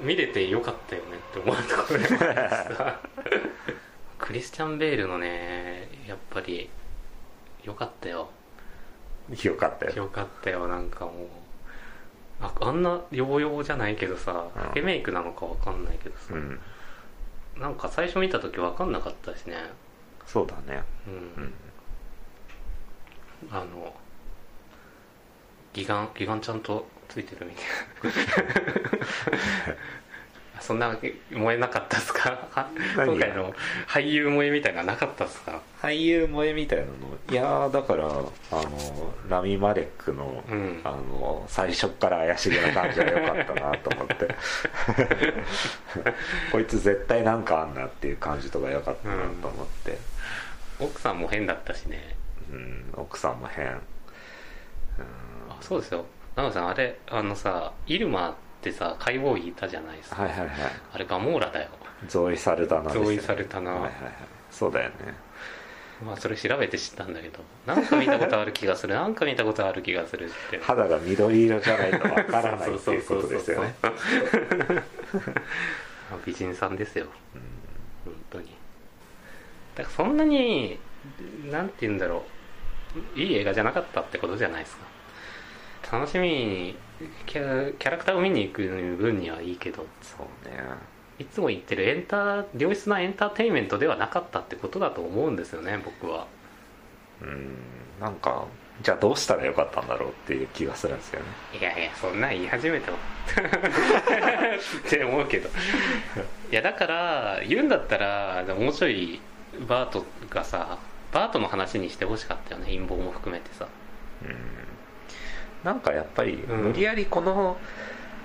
[0.00, 2.98] 見れてよかったよねって思うところでさ。
[4.18, 6.68] クリスチャン・ベールのねやっぱり
[7.64, 8.30] よかったよ。
[9.42, 9.92] よかったよ。
[9.94, 11.14] よかったよなんかもう
[12.40, 14.84] ああんなヨボヨボじゃないけどさうん。
[14.84, 16.60] メイクなのかわかんないけどさ、うん。
[17.58, 19.56] なんか最初見た時わかんなかったしね。
[20.26, 20.82] そうだね。
[21.06, 21.54] うん、うん。
[23.50, 23.94] あの
[25.74, 27.64] 義眼義眼ちゃんとついてるみたい
[28.12, 29.76] な
[30.60, 30.96] そんな
[31.30, 32.38] 燃えなかったっすか？
[32.96, 33.52] 今回の
[33.88, 35.60] 俳優萌えみたいなのなかったっすか？
[35.80, 36.92] 俳優萌えみたいなの
[37.30, 38.32] いやーだからあの
[39.28, 40.80] ラミ・マレックの,、うん。
[40.84, 44.28] あの最初っから怪しげな感じが良かったなと思って。
[46.52, 49.98] こいつ絶対なんかあんなっていう感じとか良かったなと思って、
[50.80, 52.16] 奥さんも変だったしね。
[52.50, 53.74] うん奥さんも変、うん、
[55.50, 56.06] あそうですよ。
[56.34, 60.50] 長野さんあれあのさイルマってさ解剖医いたじゃないですか、はいはいはい。
[60.92, 61.68] あれガモーラだよ。
[62.08, 63.92] ゾーイ・サルダナですよゾーイサルダナはいはいはい。
[64.50, 65.14] そうだよね。
[66.04, 67.38] まあそれ調べて知ったんだけど。
[67.66, 68.94] なんか見たことある気がする。
[68.96, 70.58] なんか見たことある気がするって。
[70.60, 73.74] 肌が緑色じゃないとわからないっていうことですよね。
[76.26, 77.06] 美人さんですよ。
[78.04, 78.56] 本当に。
[79.76, 80.78] だからそんなに
[81.44, 82.24] なんて言うんだろ
[83.14, 83.18] う。
[83.18, 85.98] いい映画じゃなかったってことじゃないですか。
[85.98, 86.76] 楽しみに
[87.26, 88.62] キャキャラクターを見に行く
[88.98, 89.86] 分にはいいけど。
[90.02, 90.62] そうね。
[91.18, 96.26] いつも言ってるエンター良質なエンターテインメントではなかったってことだと思うんですよね僕は。
[97.22, 97.56] うん。
[98.00, 98.46] なんか
[98.82, 101.26] じゃあどうしたらよかったんだろうっていう気がするんですよね。
[101.58, 102.96] いやいやそんなん言い始めても。
[102.96, 103.00] っ
[104.88, 105.48] て思うけど。
[105.48, 109.20] いやだから言うんだったらもうちょい
[109.68, 110.78] バートがさ
[111.12, 113.66] バートの話にしてほしかったよね陰謀も含めてさ。
[114.24, 114.36] うん
[115.64, 116.56] なんかやっぱりうん。
[116.64, 117.56] 無理やりこの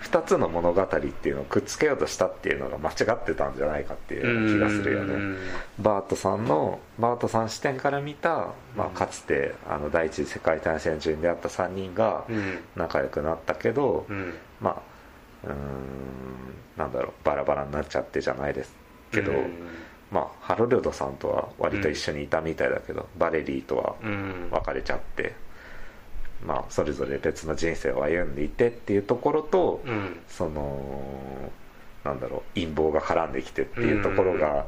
[0.03, 5.13] 2つの物語っていうのをくっつけようとしたっていうのが間違ってたんじゃないかっていう気がするよね。
[5.13, 5.37] うん。
[5.79, 12.59] バートさんのバートさん視点から見た、まあ、うんかつてあの第一次世界大戦中に出会った3人がうん。
[12.75, 14.33] 仲良くなったけど、うん。
[14.59, 15.55] まあうーん
[16.77, 18.73] なんだろうバラバラになっちゃってじゃないです
[19.11, 19.67] けど、うん。
[20.11, 24.49] まあハロルドさんとは割と一緒にいたみたいだけど、バレリーとはうん。
[24.51, 25.33] 別れちゃって、
[26.45, 30.19] まあそれぞれ別の人生を歩んでいてっていうところと、うん。
[30.27, 31.51] その
[32.03, 34.65] なんだろう陰謀が絡んできてっていうところが、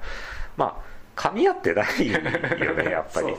[0.57, 2.32] まあ噛み合ってないよね
[2.91, 3.34] やっぱり。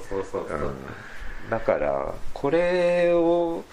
[1.51, 3.65] だからこれを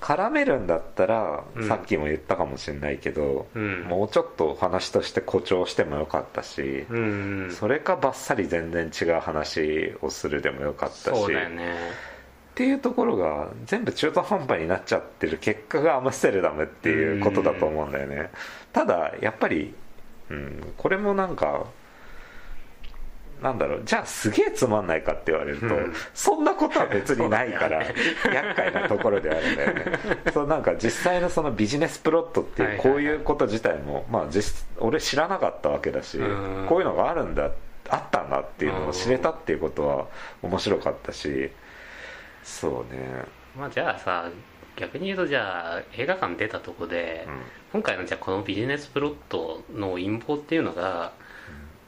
[0.00, 1.68] 絡めるんだったら、うん。
[1.68, 3.82] さっきも言ったかもしれないけど、うん。
[3.84, 7.50] もうちょっと話として誇張してもよかったし、うん。
[7.52, 11.76] それかバッサリ全然違う話をするでもよかったしそうだよね
[12.52, 18.30] っていうところが全部中途半端になっちゃってる結果がアムステルダムっていうことだと思うんだよね。
[18.74, 19.74] ただやっぱり、
[20.28, 21.64] うん、これもなんか
[23.40, 25.94] なんだろうじゃあすげえつまんないかって言われると、うん。
[26.14, 29.84] そんなことは別にないから、厄介なところであるんだよね。
[30.32, 36.66] そうなんか実際のそのビジネスプロットってはいうこういうこと自体も、まあ実俺知らなかったわけだし、うん。
[36.68, 37.50] こういうのがあるんだ
[37.88, 40.06] あったんだっていうのを知れたっていうことは
[40.42, 41.50] 面白かったし
[42.42, 43.24] そうね。
[43.56, 44.28] まあじゃあさ
[44.76, 47.26] 逆に言うとじゃあ映画館出たとこで、
[47.72, 51.12] 今回のじゃあこのビジネスプロットの陰謀っていうのが、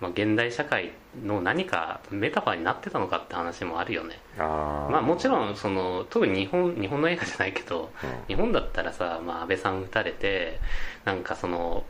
[0.01, 0.93] まあ、現代社会
[1.25, 4.19] の何かメタファーになってたのかって話もあるよね。
[4.39, 4.91] あー。
[4.91, 8.27] まあもちろんその特に日本日本の映画じゃないけどうん。
[8.29, 10.61] 日本だったらさ、まあ、安倍さん撃たれて
[11.05, 11.85] なんかその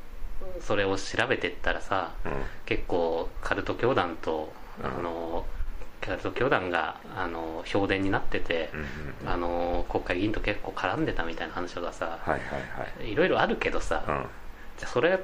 [0.60, 2.32] それを調べてったらさうん。
[2.66, 4.52] 結構カルト教団と
[4.82, 5.02] うん
[6.06, 13.10] あのカルト教団があの評伝になっててうんうんあの国会議員と結構絡んでたみたいな話がさはいはいはい。
[13.10, 14.14] いろいろあるけどさ、うん。
[14.78, 15.18] じゃあそれ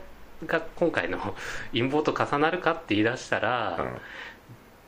[0.46, 1.18] が今回の
[1.72, 3.98] 陰謀と重なるかって言い出したら、うん。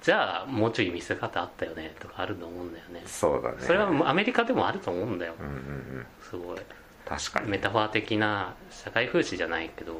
[0.03, 3.03] じゃあもうちょい見せ方あったよねとかあると思うんだよね。
[3.07, 3.57] そうだね。
[3.61, 5.35] それはアメリカでもあると思うんだよ。
[5.39, 5.57] うんうんう
[6.01, 6.07] ん。
[6.21, 6.59] すごい。
[7.05, 7.49] 確かに。
[7.49, 9.95] メタファー的な社会風刺じゃないけど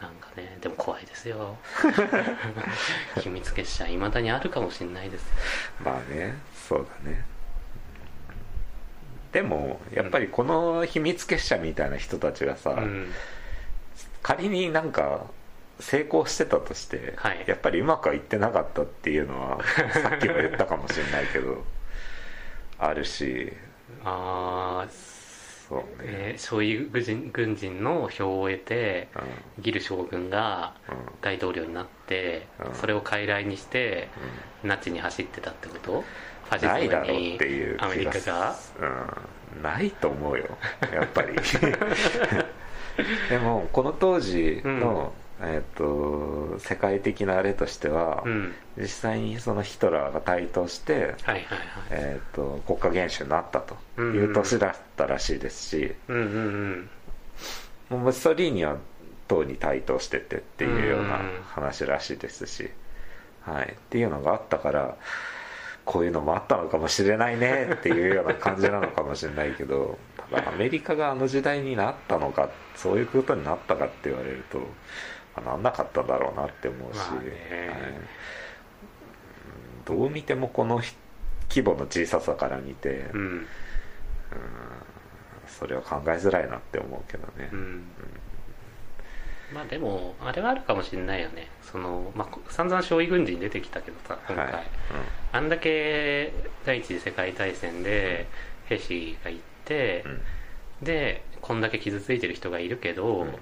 [0.00, 1.56] なんかねでも怖いですよ。
[3.20, 5.22] 秘密結社いまだにあるかもしれないです。
[5.22, 5.28] よ
[5.84, 7.24] まあねそうだね。
[9.32, 13.12] でもやっぱりこの秘密結社みたいな人たちがさ、うん。
[14.22, 15.26] 仮になんか
[15.78, 17.44] 成功してたとして、はい。
[17.46, 21.64] やっぱりうまくはいってなかったっていうのは さっきも言ったかもしれないけど
[22.78, 23.52] あるし。
[24.04, 25.15] ああ
[25.68, 25.78] そう。
[25.78, 29.08] ね、えー、そういう軍人軍人の票を得て
[29.56, 29.62] うん。
[29.62, 30.96] ギル将軍がうん。
[31.20, 32.74] 大統領になって、うん。
[32.74, 34.08] それを傀儡にして、
[34.62, 36.04] ナチに走ってたってこと？
[36.48, 38.54] ファシないだろうズムにっていう気アメリカが？
[38.54, 38.74] す
[39.56, 40.44] うん、ないと思うよ
[40.92, 41.34] やっぱり。
[43.28, 48.54] でもこの当時のえっと世界的なあれとしては、うん。
[48.78, 51.44] 実際にそのヒトラーが台頭して、はいはいはい。
[51.90, 56.90] えっと国家元首になったという年だったらしいですし、うんうんうん。
[57.90, 58.76] もうムッソリーニは
[59.28, 62.70] 党に台頭しててっていうようなうん話らしいですし、
[63.42, 64.96] はい、っていうのがあったから
[65.84, 69.98] こういうのもあったのかもしれないねっていうような感じなのかもしれないけど
[70.30, 74.68] ただアメリカがあの時代になったのかそういうことになったかって言われると、まあ
[75.40, 77.20] なんなかっただろうなって思うし、まあね。
[77.20, 77.30] はい。
[79.84, 80.80] どう見てもこの
[81.48, 83.46] 規模の小ささから見て、うん。
[85.46, 87.48] それは考えづらいなって思うけどね。
[87.52, 87.84] うん。
[89.54, 91.48] まあでもあれはあるかもしれないよね。
[91.62, 94.66] その、まあ、散々少尉軍人出てきたけどさ今回、はい。
[95.32, 96.32] あんだけ
[96.64, 98.26] 第一次世界大戦で
[98.64, 100.20] 兵士が行って、うん。
[100.82, 103.34] でこんだけ傷ついてる人がいるけど、うん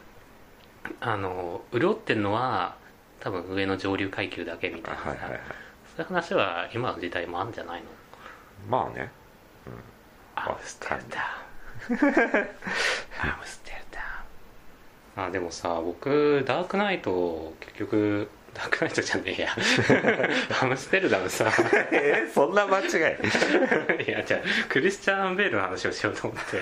[1.00, 2.76] あの潤ってんのは
[3.20, 5.00] 多分上の上流階級だけみたいな。
[5.00, 5.40] さ、はいはいはい。
[5.96, 7.86] そういう話は今の時代もあるんじゃないの？
[8.68, 9.10] まあね。
[10.36, 11.44] アムステルダ
[11.88, 11.96] ム。
[13.20, 14.00] アムステルダ
[15.16, 15.22] ム。
[15.28, 19.48] あでもさ僕ダークナイト結局ダークナイトじゃねえや。
[20.62, 21.50] アムステルダムさ。
[21.92, 22.88] えそんな間違い。
[24.06, 26.60] いやじゃあクリスチャン・ベールの話をしようと思って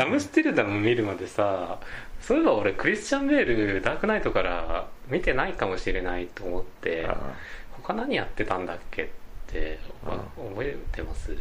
[0.00, 1.78] アムステルダム見るまでさ
[2.20, 7.16] そういえば俺クリスチャン・ベールダークナイトから見てないかもしれないと思ってあ
[7.72, 9.06] 他何やってたんだっけっ
[9.46, 11.36] てわ覚えてます？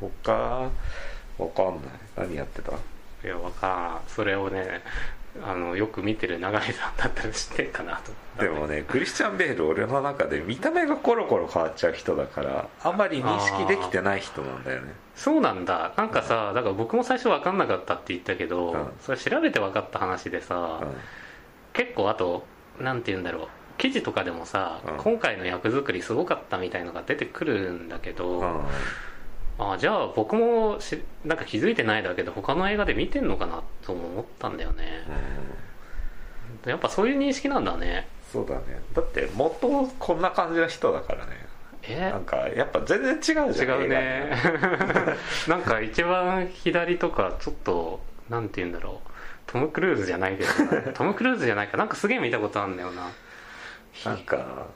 [0.00, 0.70] 他わ
[1.54, 2.28] かんない。
[2.28, 2.72] 何やってた？
[2.72, 2.76] い
[3.24, 4.82] やわからんそれをね
[5.40, 8.00] あのよく見てる永井さんだったら知ってるかな
[8.36, 8.50] とで。
[8.50, 14.92] もねクリスチャン・ベール俺の中で見た目がコロコロ変わっちゃう人だからあんまり認識できてない人なんだよね。
[15.16, 15.94] そうなんだ。
[15.96, 18.88] なんかさだから僕も最初分かんなかったって言ったけど、うん。
[19.00, 20.88] それ調べて分かった話でさ、うん。
[21.72, 22.44] 結構あと
[22.78, 23.48] なんて言うんだろう。
[23.78, 24.96] 記事とかでもさ、うん。
[24.98, 28.60] 今回の役作りすごかったみたいのが出てくるんだけど、うん
[29.70, 34.84] あじゃあ僕もしなんか気づいてないだけで他の映画で見てんのかなとも思ったんだよね、
[36.66, 38.08] やっぱそういう認識なんだね。
[38.32, 38.62] そうだね。
[38.94, 41.32] だって元こんな感じの人だからね。
[41.82, 42.10] え？
[42.10, 44.30] なんかやっぱ全然違うじゃん違うね。
[45.46, 48.00] 映 なんか一番左とかちょっと
[48.30, 49.08] なんて言うんだろう。
[49.46, 51.76] トム・クルーズじゃないけど トム・クルーズじゃないか。
[51.76, 53.10] なんかすげえ見たことあるんだよな。
[54.04, 54.66] 画なんか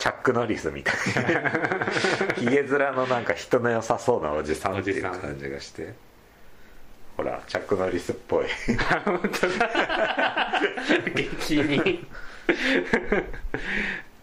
[0.00, 0.94] チャック・ノリスみたい
[1.34, 1.50] な。
[2.34, 5.20] ひげ面のなんか人の良さそうなおじさんっていうおじさん。
[5.20, 5.92] 感じがして。
[7.18, 8.46] ほらチャック・ノリスっぽい。
[9.04, 10.60] 本当だ
[11.14, 12.06] 激に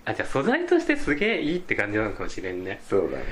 [0.04, 2.82] あじゃあ素材としてすげえいいって感じなのかもしれんね。
[2.90, 3.26] そうだね。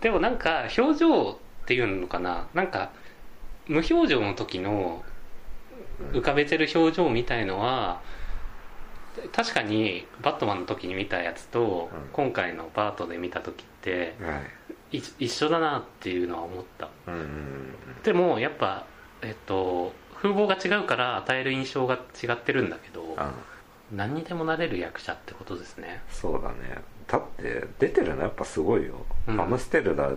[0.00, 2.46] でもなんか表情っていうのかな。
[2.54, 2.92] なんか
[3.66, 5.04] 無表情の時の
[6.12, 8.00] 浮かべてる表情みたいのは
[9.32, 12.08] 確かにバットマンの時に見たやつと、うん。
[12.12, 14.40] 今回のバートで見た時っては
[14.92, 14.98] い。
[14.98, 16.88] い一緒だなっていうのは思った。
[17.06, 18.84] うんうんでもやっぱ
[19.22, 23.32] えっと風貌が違うから与える印象が違ってるんだけどあ
[23.92, 26.02] 何にでもなれる役者ってことですね。
[26.10, 26.82] そうだね。
[27.06, 29.40] だって出てるのやっぱすごいよ、うん。
[29.40, 30.16] アムステルダム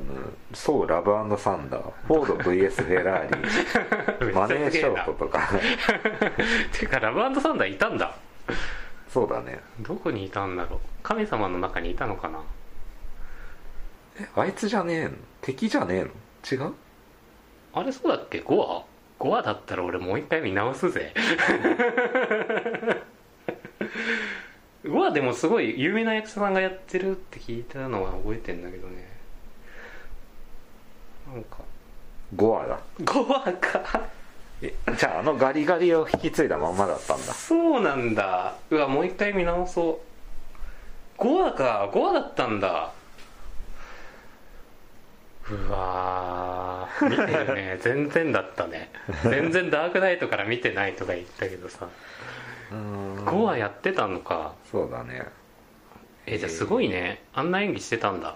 [0.53, 5.49] ソウラブサンダーフォード VS フェラーリ マネーショートとか。
[6.71, 8.15] ていうかラブサンダーいたんだ
[9.16, 9.61] そうだね。
[9.80, 10.80] どこにいたんだろう？
[11.01, 12.43] 神様の中にいたのかな？
[14.20, 15.11] えあいつじゃねえの？
[15.39, 16.09] 敵じゃねえの？
[16.51, 16.74] 違う？
[17.72, 18.84] あれそうだっけ？5話
[19.22, 21.13] ?5 話だったら俺もう一回見直すぜ。
[24.84, 29.07] 5話でもすごい有名な役者さんがやってるって聞いたのは覚えてんだけどね。
[31.34, 31.59] なんか。
[32.36, 32.78] 5話だ。
[32.99, 34.01] 5話か。
[34.01, 34.24] え
[34.97, 37.34] じゃああのガリガリを引き継いだまんまだったんだ。
[37.34, 38.55] そうなんだ。
[38.70, 40.01] うわもう一回見直そ
[41.18, 41.22] う。
[41.22, 41.89] 5話か。
[41.93, 42.91] 5話だったんだ。
[45.49, 47.09] うわー。
[47.09, 47.78] 見てるね。
[47.84, 48.91] 全然だったね。
[49.24, 51.88] 全然ダークナイトから見てないとか言ったけどさ。
[52.72, 53.26] うん。
[53.26, 54.53] 5話やってたのか。
[54.72, 55.26] そうだね。
[56.26, 57.24] えじゃあすごいね。
[57.34, 58.36] あんな演技してたんだ。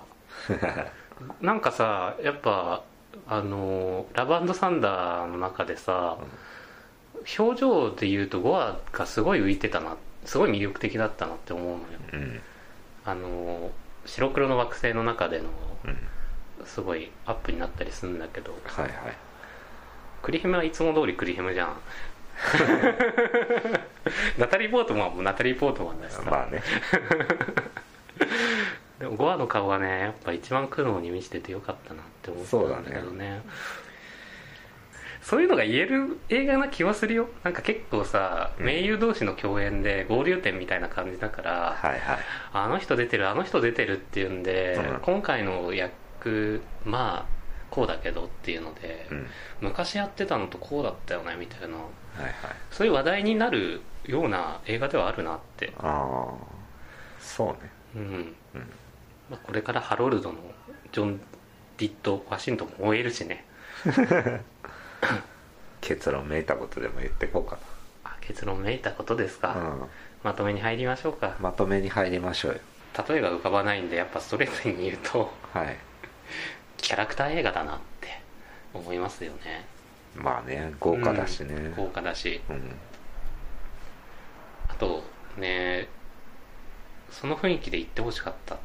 [1.42, 2.84] なんかさやっぱ
[3.28, 6.18] あのラブサンダーの中でさ、
[7.38, 11.80] 表情で言うと5話がすごい浮いてたなすごい魅力的だったなって思うのよ。
[12.14, 12.40] うん。
[13.06, 13.72] あの
[14.06, 15.46] 白黒の惑星の中での
[15.86, 15.98] うん。
[16.66, 18.94] すごいアップになったりするんだけどはいはい。
[20.22, 21.78] クリヒムはいつも通りクリヒムじゃん。
[24.38, 26.64] ナタリー・ポートマンもナタリー・ポートマンだしさ、まあね
[29.00, 33.42] でも5話の顔がねやっぱ一番苦悩に満ちててよかったなって思ったんだけどね。
[35.22, 37.30] そういうのが言える映画な気はするよ。
[37.44, 38.66] なんか結構さうん。
[38.66, 42.20] 盟友同士の共演で合流点みたいな感じだから、はいはい。
[42.52, 45.00] あの人出てるあの人出てるっていうんで、うん。
[45.02, 47.40] 今回の役まあ
[47.70, 49.28] こうだけどっていうので、うん。
[49.62, 51.76] 昔やってたのとこうだったよねみたいな。
[51.76, 52.34] はいはい。
[52.72, 55.72] そういう話題になるような映画ではあるなって。
[55.78, 56.34] ああ
[57.20, 57.72] そうね。
[57.96, 58.70] うん、うん
[59.30, 60.40] まあ、これからハロルドの
[60.92, 61.22] ジョン・
[61.78, 63.46] ディット・ワシントンも終えるしね。
[65.82, 67.58] 結論めいたことでも言ってこうか
[68.04, 69.90] あ結論めいたことですか、な、うん、
[70.24, 71.36] まとめに入りましょうか。
[71.40, 72.60] まとめに入りましょうよ。
[73.08, 75.78] 例えが浮かばないんでやっぱストレートに言うとはい。
[76.78, 78.22] キャラクター映画だなって
[78.74, 79.66] 思いますよね。
[80.16, 81.54] まあね豪華だしね。
[81.54, 82.42] うん豪華だし。
[82.50, 82.76] うん。
[84.68, 85.04] あと
[85.38, 85.88] ね
[87.12, 88.58] その雰囲気で言ってほしかった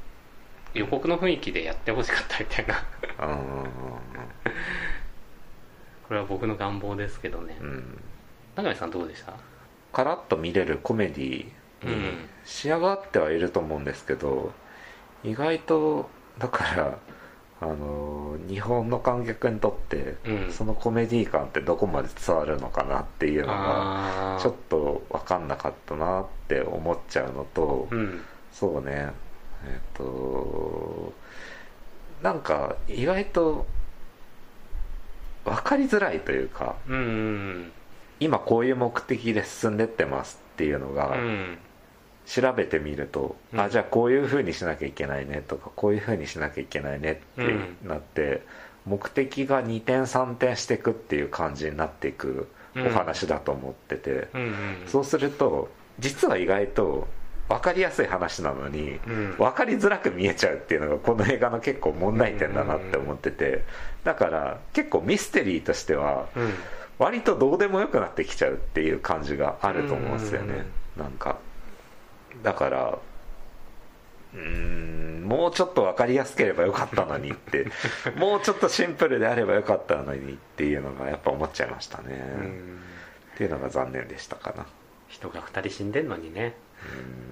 [0.75, 2.75] 予告の雰囲気でやってほしかったみたいな。
[3.27, 3.65] うん
[6.07, 7.57] これは僕の願望ですけどね。
[7.61, 7.67] うん。
[7.69, 8.01] うん
[8.57, 9.33] 永井さんどうでした？
[9.93, 11.53] カラッと見れるコメディに
[11.83, 14.53] うん仕上がってはいると思うんですけど
[15.25, 16.09] 意外と
[16.39, 16.99] だから
[17.61, 20.53] あの日本の観客にとって、うん。
[20.53, 28.21] そのコメディ感ってどこまで伝わるのかなっていうのがちょっと分かんなかったなって思っちゃうのと、うん。
[28.53, 29.13] そうね
[29.67, 31.13] えっ、と
[32.23, 33.67] なんか意外と
[35.45, 37.73] 分かりづらいというかうんうん
[38.21, 41.59] 今こういう目的で進んでってますっていうのが、うん。
[42.27, 43.61] 調べてみると、うん。
[43.61, 48.43] あじゃあこういうふうにしなきゃいけないねとかこういうふうにしなきゃいけないねってうんなって、
[48.87, 54.53] 目的が2点3点していくっていう感じになっていくお話だと思ってて、うんうん。
[54.87, 57.09] そうすると実は意外と
[57.49, 59.37] 分かりやすい話なのに、うん。
[59.37, 63.65] 分かりづらく見えちゃうっていうのがこの映画の結構問題点だなって思ってて。
[64.03, 66.55] だから結構ミステリーとしてはうん。
[66.99, 70.65] 割とどうでもよくなってきちゃうっていう感じがあると思うんですよね、
[70.97, 71.39] なんか。
[72.43, 72.99] だから
[74.35, 77.67] うーんもうちょっと分かりやすければよかったのにって。
[78.17, 82.79] もうちょっとシンプルであればよかったのにっていうのがやっぱ思っちゃいましたね、うん。
[83.35, 84.67] っていうのが残念でしたかな。
[85.09, 86.55] 人が2人死んでんのにね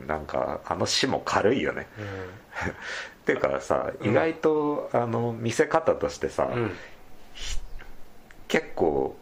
[0.00, 1.86] うんなんかあの死も軽いよね。
[1.98, 2.00] う
[2.68, 2.72] っ
[3.24, 6.48] ていうかさうん意外と、あの見せ方としてさ、
[8.48, 9.16] 結構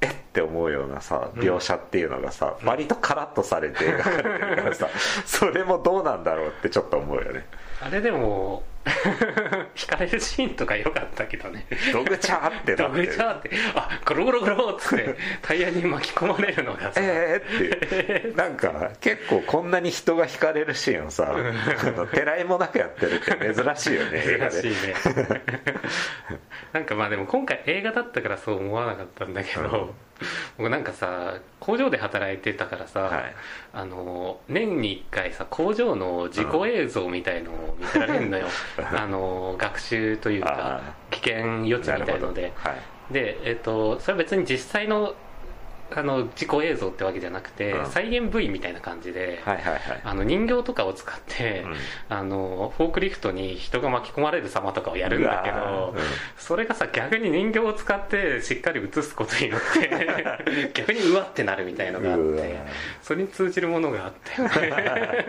[0.00, 1.42] えって思うようなさうん。
[1.42, 4.88] 描写っていうのがさ、割とカラッとされて描かれてるからさ
[5.26, 7.46] それもどうなんだろうってちょっと思うよね
[7.80, 8.62] あれでも
[9.74, 11.66] 惹かれるシーンとか良かったけどね。
[11.92, 13.50] ドグチャーってなドグチャーって。
[13.74, 21.34] あゴロゴロゴロっつってタイヤに巻き込まれるのがさ、えーって なんか結構こんなに人が惹かれるシーンをさ
[22.12, 24.94] てらいもなくやってるって珍しいよね珍しいね。
[26.72, 29.94] なんかまあでも今回映画だったからそう思わなかったんだけど、
[30.56, 33.34] 僕なんかさ工場で働いてたからさ、はい。
[33.72, 38.46] あの年に1回さ工場の事故映像みたいのを見せられるのよ、
[38.94, 42.52] あの学習というかあ危険予知みたいので。
[42.56, 42.74] はい。
[43.12, 45.14] で、えっとそれは別に実際の
[45.94, 47.86] あの事故映像ってわけじゃなくて、うん。
[47.86, 49.82] 再現部位みたいな感じで、はいはいはい。
[50.02, 51.74] あの人形とかを使って、うん。
[52.16, 55.96] あのフォークリフトに人が巻き込まれる様とかをやるんだけど、ーうん。
[56.36, 62.56] それがさ逆に人形を使ってしっかり映すことによって 逆にうわってなるみたいのがあって
[63.02, 65.26] それに通じるものがあったよね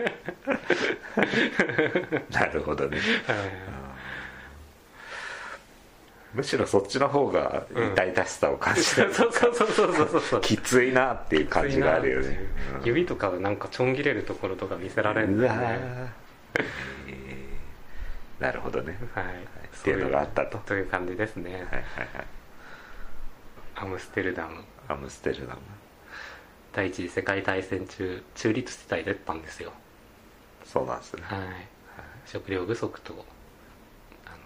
[2.30, 2.98] なるほどね
[6.34, 10.40] むしろそっちの方が痛々しさを感じてる、そうそうそうそうそうそうそう。
[10.40, 12.40] きついなっていう感じがあるよね、
[12.80, 15.58] うん指とかなんかちょん切れるところとか見せられるんだよね。
[15.64, 16.08] ー
[17.08, 18.42] えー。
[18.42, 18.98] なるほどね。
[19.14, 19.24] はい。
[19.24, 19.28] っ
[19.82, 20.58] ていうのがあったと。
[20.58, 21.82] という感じですね、はいはいはい。
[23.76, 24.62] アムステルダム。
[24.86, 25.60] アムステルダム。
[26.72, 29.72] 第一次世界大戦中中立地帯だったんですよ。
[30.64, 31.22] そうなんですね。
[31.24, 31.40] はい。
[32.26, 33.24] 食料不足と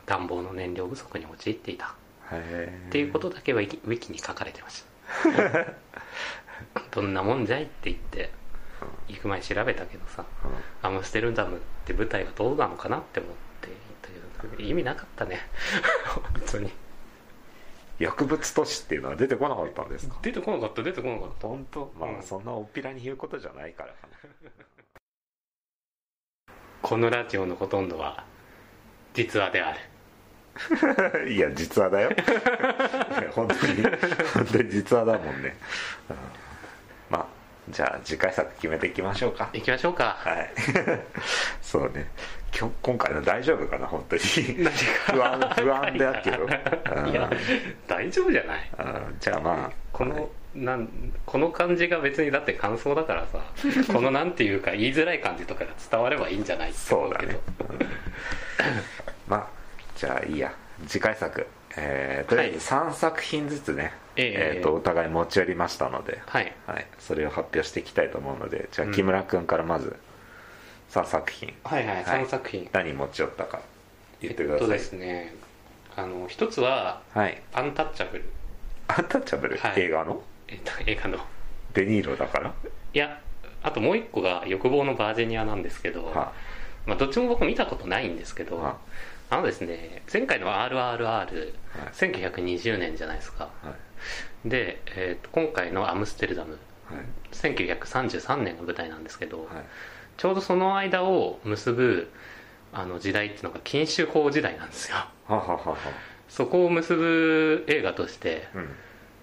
[0.07, 1.95] 暖房の燃料不足に陥っていた。
[2.31, 4.85] へっていうことだけはウィキに書かれてまし
[6.73, 8.31] た どんなもんじゃいって言って
[9.09, 10.25] 行く前に調べたけどさ
[10.83, 13.77] アムステルダムって舞台がどうなのかなって思って行っ
[14.39, 15.41] たけど意味なかったね。
[16.07, 16.71] 本当に。
[17.99, 20.17] 薬物都市っていうのは出てこなかったんですか？
[20.23, 21.49] 出てこなかった出てこなかった。
[21.49, 21.93] 本当？
[21.99, 22.23] まあ、うん。
[22.23, 23.91] そんなおっぴらに言うことじゃないから。
[23.91, 23.97] か
[26.81, 28.25] このラジオのほとんどは
[29.15, 29.79] 実話である。
[29.79, 29.92] な
[31.29, 32.11] いや実話だよ。
[33.33, 33.83] 本当に
[34.35, 35.57] 本当に実話だもんね、
[36.11, 36.17] うん。
[37.11, 37.27] まあ
[37.71, 39.49] じゃあ次回作決めていきましょうか。
[39.53, 40.17] 行きましょうか。
[40.19, 40.51] はい。
[41.63, 42.07] そうね。
[42.55, 44.23] 今今日今回の大丈夫かな本当に。
[44.63, 44.73] 何
[45.17, 46.45] 不安不安だけど。
[46.45, 47.31] うんいや
[47.89, 48.71] 大丈夫じゃない？
[48.79, 49.17] うん。
[49.21, 50.87] じゃあまあこのなん
[51.25, 53.39] この感じが別にだって感想だからさ
[53.91, 57.39] このなんていうか言いづらい感じとかが伝わればいいんじゃないそうだね。
[59.27, 59.62] まあ
[60.03, 60.53] じゃあいいや。
[60.89, 61.47] 次回作。
[61.77, 66.53] えーとりあえず3作品ずつね、えええーとお互い持ち寄りましたので、はい。
[66.67, 68.93] はい、それを発表していきたいと思うのでじゃあうん。
[68.93, 69.95] 木村君からまず
[70.91, 72.69] 3作品、はいはい3作品。
[72.73, 73.61] 何持ち寄ったか
[74.21, 75.35] 言ってください、えっとですね
[75.95, 78.25] あの一つははい「アンタッチャブル。
[78.89, 79.81] アンタッチャブル、はい。
[79.83, 81.19] 映画の」えっと映画の。
[81.75, 82.53] デニーロだから？
[82.93, 83.21] いや
[83.63, 86.33] あともう一個が「欲望のバージニア」なんですけど、は
[86.87, 88.77] まあ、どっちも僕見たことないんですけど、はあ
[89.37, 91.53] のですね前回の「RRR」
[91.93, 93.51] 1920年じゃないですか。
[93.63, 93.75] は
[94.45, 94.49] い。
[94.49, 96.59] で、えーと今回の「アムステルダム」
[96.91, 97.05] はい。
[97.33, 99.47] 1933年が舞台なんですけど、はい。
[100.17, 102.11] ちょうどその間を結ぶ
[102.73, 104.97] あの時代っていうのが禁酒法時代なんですよ。
[105.27, 105.77] はははは。
[106.29, 108.69] そこを結ぶ映画としてうん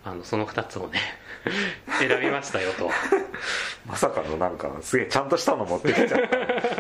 [0.04, 1.00] あのその2つをね
[2.00, 2.90] 選びましたよと。
[3.88, 6.16] まさかのなんかすげえちゃんとしたの持ってきちゃった。
[6.18, 6.30] へ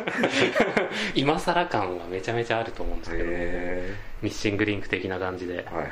[1.16, 5.56] 今更感はめちゃめちゃあると思うんですけど、えミッシングリンク的な感じで。
[5.56, 5.86] はいはいはい。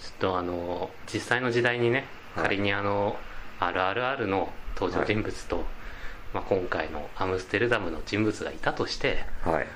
[0.00, 2.44] ちょっとあの実際の時代にねはい。
[2.44, 3.16] 仮にあの
[3.60, 5.64] 「RRR」の登場人物と、
[6.32, 9.66] まあ、今回のアムステルダムの人物がいたとしてはい。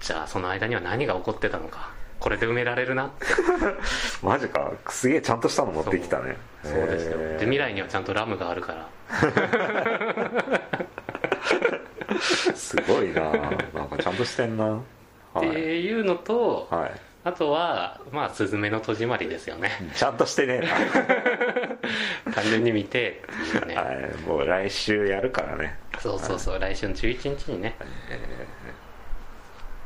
[0.00, 1.89] じゃあその間には何が起こってたのか
[2.20, 3.06] これで埋められるな。
[3.06, 3.24] っ て
[4.22, 4.70] マジか。
[4.88, 6.36] すげえちゃんとしたの持ってきたね。
[6.62, 7.18] そうですよ。
[7.18, 8.88] で未来にはちゃんとラムがあるから。
[12.54, 13.22] すごいな。
[13.32, 13.48] な
[13.84, 14.64] んかちゃんとしてんな。
[14.66, 14.80] は
[15.38, 16.92] ってい、いうのとはい、
[17.24, 19.70] あとはまあ「すずめの戸締まり」ですよね。
[19.94, 20.62] ちゃんとしてね
[22.34, 23.22] 単純に見て
[23.56, 23.96] ってねえな、はい、
[24.26, 25.76] もう来週やるからね。
[26.00, 26.58] そうそうそう。
[26.58, 27.76] 来週の11日にね。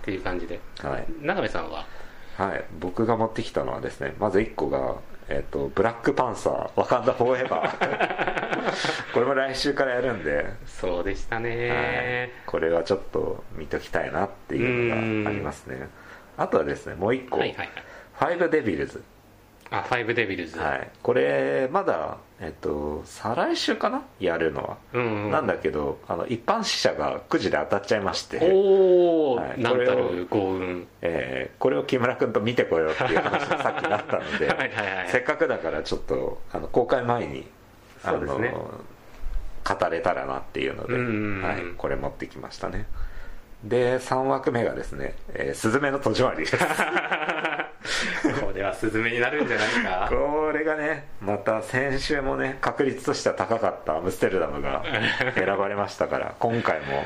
[0.02, 0.58] っていう感じで。
[0.82, 1.84] はい、永部さんは？
[2.36, 4.96] はい、僕が持ってきたのはですねまず1個が、
[5.28, 11.44] えっとブラックパンサーワカンダフォーエバーこれも来週からやるんで、そうでしたはい。
[11.44, 15.88] ね、これはちょっと見ときたいなっていうのがありますね。
[16.36, 19.02] あとはですねもう1個、ファイブデビルズ
[19.70, 24.02] あファイブデビルズ、はい、これまだ、えっと、再来週かな？
[24.20, 25.30] やるのは、うんうん。
[25.30, 29.60] なんだけどあの一般死者がくじで当たっちゃいまして、おお、はい。
[29.60, 30.86] なんたる幸運。
[31.02, 34.70] えーこれを木村君と見てこようっていう話が さっきなったのではい
[35.08, 37.46] せっかくだからちょっとあの公開前に
[38.04, 38.54] あのそうですね。
[39.66, 41.42] 語れたらなっていうので、うんうんうん。
[41.42, 42.86] はい、これ持ってきましたね。
[43.64, 46.56] で3枠目がですね「えずめの戸締まり」です
[48.40, 50.08] これはスズメになるんじゃないか？
[50.10, 54.82] これがねまた先週もね確率としては高かったアムステルダムが
[55.36, 57.04] 選ばれましたから今回も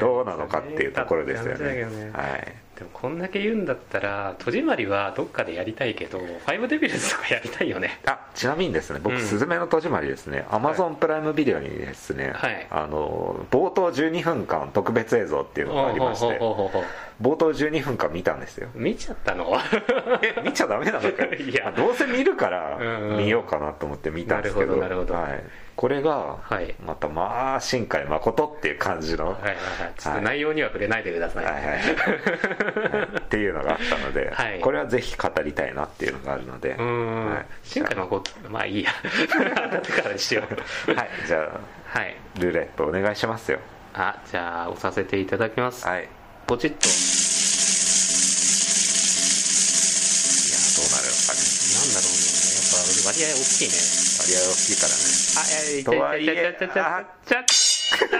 [0.00, 1.74] どうなのかっていうところですよね。
[1.86, 2.10] ね。
[2.12, 2.52] はい。
[2.76, 8.00] でもこんだけ言うんだったら戸締まりはどっかでやりたいけどファイブデビルズとかやりたいよね。
[8.06, 9.20] あちなみにですね僕「うん。
[9.20, 10.44] すずめの戸締まり」ですね。
[10.50, 12.66] アマゾンプライムビデオにですね、はい。
[12.70, 16.38] あの冒頭12分間特別映像っていうのがありまして
[17.22, 18.68] 冒頭12分間見たんですよ。
[18.74, 19.56] う見ちゃったの？
[20.22, 21.06] え見ちゃダメなのか
[21.38, 21.64] いや。
[21.66, 23.18] まあどうせ見るからうんうん。
[23.18, 24.76] 見ようかなと思って見たんですけど。
[24.76, 25.32] なるほどなるほど。
[25.32, 25.44] はい、
[25.76, 26.74] これがはい。
[26.84, 29.56] またまあ新海誠っていう感じの、はいはいはい。
[29.96, 31.80] ちょっと内容には触れないでください、はいはいはい。
[33.20, 34.60] っていうのがあったので、はい。
[34.60, 37.46] これはぜひ語りたいなっていうのがあるので、うーん、はい。
[37.62, 38.90] 新海誠まあいいや。
[39.70, 40.42] 後からにしよ
[40.88, 40.94] う。
[40.94, 41.08] はい。
[41.24, 42.16] じゃあはい。
[42.40, 43.60] ルーレットお願いしますよ。
[43.94, 46.08] あじゃあ押させていただきます、はい
[46.46, 46.76] ポチッと。
[50.76, 51.40] どうなるのかね
[51.72, 52.22] なんだろうね
[52.52, 52.78] やっぱ
[53.08, 53.74] 割合大きいね。
[54.20, 55.02] 割合大きいからね。
[55.38, 55.40] あ
[55.70, 58.18] いやとはいえちゃちゃちゃちゃちゃ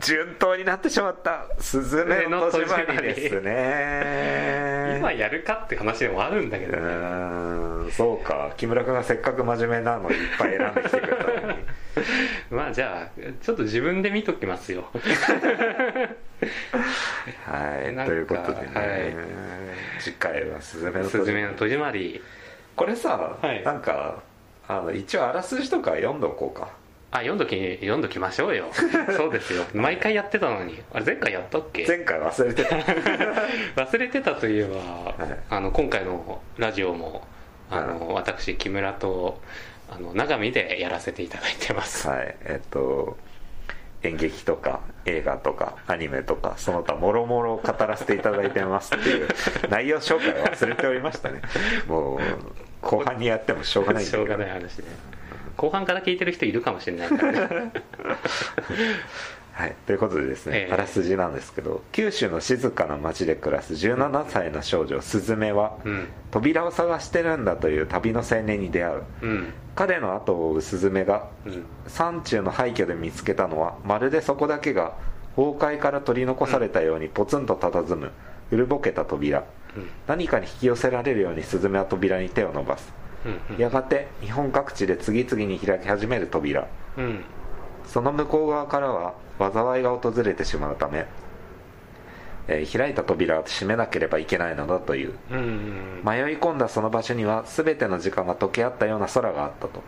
[0.00, 1.46] 順当になってしまった。
[1.60, 4.96] スズメの戸締まりですね。
[4.98, 6.82] 今やるかって話でもあるんだけうどね。
[6.82, 8.52] ーんそうか。
[8.56, 11.58] 木村君がせっかく真面目なのにいっぱい選んできてくれたのに
[12.50, 14.88] まあじゃあちょっと自分で見ときますよ。
[17.44, 20.02] はいということでね、はい。
[20.02, 22.22] 次回はスズメの「すずめの戸締まり。
[22.76, 23.62] これさ、はい。
[23.64, 24.22] なんか
[24.68, 26.68] あの一応あらすじとか読んどこうか」
[27.10, 28.66] あ読んどき読んどきましょうよ。
[29.16, 29.64] そうですよ。
[29.72, 30.82] 毎回やってたのに。
[30.92, 31.86] あれ前回やったっけ？
[31.86, 32.76] 前回忘れてた。
[33.82, 35.38] 忘れてたといえば、はい。
[35.48, 37.26] あの今回のラジオも
[37.70, 39.40] あの、私木村と
[39.90, 42.36] あの長見でやらせていただいてます、はい。
[42.42, 43.16] えっと
[44.02, 49.28] 演劇とか映画とかアニメとかその他もろもろ語らせていただいてますっていう
[49.70, 51.40] 内容紹介を忘れておりましたね。
[51.88, 52.20] もう
[52.80, 54.84] 後半にやってもしょうがないしょうがない話で
[55.56, 57.72] 後半から聞いてる人いるかもしれないからね
[59.58, 60.72] はい、ということでですね、ええ。
[60.72, 66.06] あらすじなんですけど九州の静かな町で暮らす17歳の少女スズメは、うん。
[66.30, 69.02] 扉を探してるんだという旅の青年に出会う。
[69.22, 69.52] うん。
[69.74, 71.64] 彼の後を追うスズメがうん。
[71.88, 74.94] 山中の廃墟で見つけたのはまるでそこだけが
[75.34, 78.12] 崩壊から取り残されたようにポツンと佇む
[78.50, 79.40] 古ぼけた扉。
[79.76, 79.88] うん。
[80.06, 82.92] 何かに引き寄せられるようにスズメは扉に手を伸ばす。
[83.50, 83.58] うん。
[83.58, 86.68] やがて日本各地で次々に開き始める扉。
[86.96, 87.24] うん。
[87.86, 91.06] その向こう側からは災いが訪れてしまうため、
[92.48, 95.18] えー開いた扉を閉めなければいけないのだという。
[95.30, 95.38] うん。
[95.38, 99.82] うん迷い込んだその場所には全ての時間が溶け合ったような空があったと。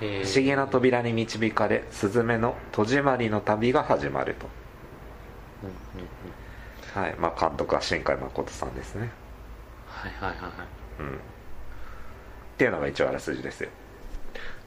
[0.00, 0.24] えー。
[0.24, 4.48] 不思議な扉に導かれスズメの戸締まりの旅が始まると。
[6.94, 7.14] はい。
[7.18, 9.10] まあ監督は新海誠さんですね。
[9.86, 10.52] はいはいはいはい。
[11.00, 11.16] うん。
[11.16, 11.18] っ
[12.58, 13.70] ていうのが一応あらすじですよ。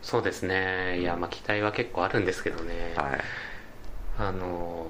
[0.01, 0.99] そうですね。
[0.99, 3.20] いやまあ期待は結構あるんですけどね、はい
[4.20, 4.86] あの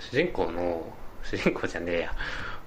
[0.00, 0.84] 主人公の
[1.22, 2.12] 主人公じゃねえや。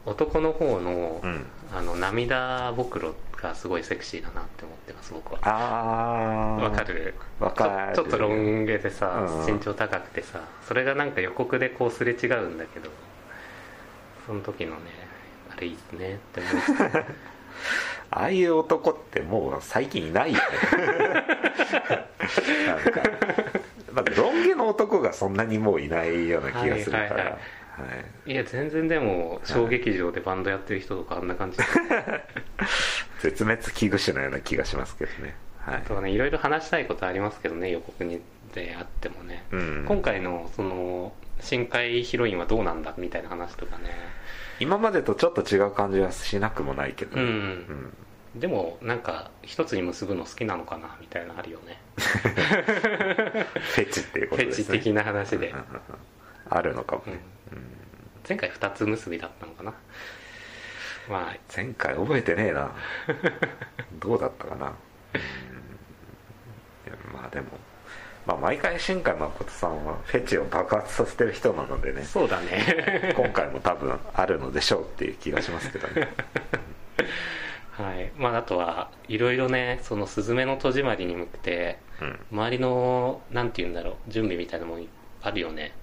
[0.06, 1.46] 男の方の,、うん。
[1.76, 5.40] あの涙袋がすごいセクシーだなって思ってます僕は。
[5.44, 7.14] ああわかる？
[7.40, 7.96] わかる。
[7.96, 9.54] ちょっとロン毛でさ、うん。
[9.56, 12.90] 身長高くてさそれがなんか予告でこうすれ違うんだけど
[14.26, 14.82] その時のね
[15.56, 16.82] あれいいっすねって思いつつ
[18.10, 20.46] ああいう男ってもう最近いないよね。
[22.66, 23.02] なんか、
[23.98, 27.32] まあ、ロン毛の男がそんなにもういないような気がするから、はいはいはい。
[27.32, 27.38] は
[28.28, 28.32] い。
[28.32, 31.58] いや全然でも小劇場でバンドやってる人とかあんな感じ
[33.22, 35.36] 絶滅危惧種のような気がしますけどね。
[35.60, 35.76] はい。
[35.78, 38.22] あとはねいろいろ話したいことありますけどね予告に
[38.54, 39.86] であってもね、うん。
[39.88, 43.92] 今回のその深海ヒロインはどうなんだみたいな話とかね。
[44.60, 47.30] 今までとちょっと違う感じはしなくもないけどね、うん。
[47.30, 47.94] うん
[48.40, 51.80] でもなんか一つに結ぶの好きなのかなみたいなのあるよね。
[51.98, 54.64] フェチっていうフことですね。
[54.64, 55.54] ェチ的な話で、
[56.50, 57.20] あるのかもね、
[57.52, 57.62] うん。
[58.28, 59.74] 前回二つ結びだったのかな。
[61.10, 61.38] まあ。
[61.56, 62.72] 前回覚えてねえな。
[64.00, 64.74] どうだったかな、うん。
[67.14, 67.48] まあでも。
[68.26, 72.04] まあ毎回新海誠さんはフェチを爆発させてる人なのでね。
[72.04, 73.14] そうだね。
[73.16, 76.10] 今回も多分あるのでしょうっていう気がしますけどね
[77.78, 78.12] はい。
[78.18, 82.20] まああとはいろいろねそのスズメの戸締まりに向けてうん。
[82.32, 84.88] 周りのなんて言うんだろう準備みたいなもん
[85.22, 85.74] あるよね。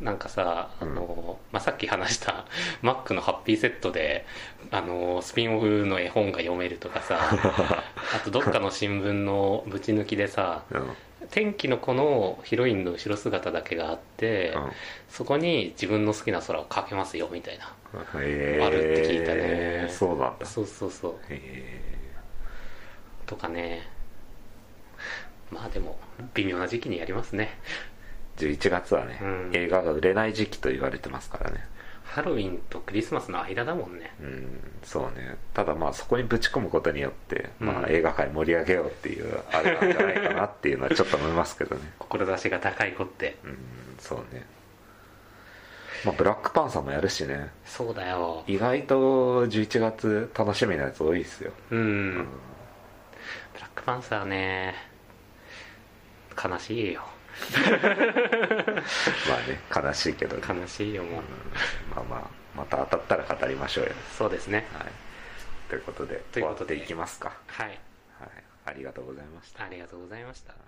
[0.00, 2.44] なんかさあの、まあ、さっき話した
[2.82, 4.24] マックのハッピーセットで
[4.70, 7.18] あのスピンオフの絵本が読めるとかさ
[8.14, 10.96] あとどっかの新聞のぶち抜きでさうん。
[11.30, 14.72] 天気の子のヒロインの後ろ姿だけがあって、うん。
[15.10, 19.88] そこに自分の好きな空を描けますよみたいなあるって聞いたね。
[19.90, 20.46] そうなんだ。
[20.46, 21.14] そうそうそう。
[21.30, 21.80] へ
[23.26, 23.88] とかね。
[25.50, 25.98] まあでも
[26.34, 27.58] 微妙な時期にやりますね。
[27.64, 27.98] え
[28.38, 29.50] 11月はね、うん。
[29.54, 31.66] 映画が売れない時期と言われてますからね。
[32.04, 34.14] ハロウィンとクリスマスの間だもんね。
[34.20, 35.36] うんそうね。
[35.52, 41.82] ただまあそこにぶち込むことによって、まあ、うん映画界盛り上げようっていうあれなんじゃないかなっていうのはちょっと思いますけどね。
[41.98, 43.36] 志が高い子って。
[43.44, 43.58] うん
[43.98, 44.46] そうね
[46.04, 47.50] まあブラックパンサーもやるしね。
[47.64, 48.44] そうだよ。
[48.46, 51.52] 意外と11月楽しみなやつ多いですよ。
[51.70, 52.14] うん、
[53.54, 54.74] ブラックパンサーね
[56.42, 57.02] 悲しいよ。
[57.50, 57.66] ま
[59.82, 60.36] あね悲しいけど。
[60.36, 61.22] ね、悲しいよもう。
[61.94, 63.92] まあまあまた当たったら語りましょうよ。
[64.16, 64.66] そうですね。
[64.72, 64.86] はい。
[65.68, 66.74] ということでということで。
[66.74, 67.32] 終わっていきますか。
[67.46, 67.66] はい。
[67.68, 67.78] はい。
[68.66, 69.64] ありがとうございました。
[69.64, 70.52] ありがとうございました。
[70.52, 70.67] はい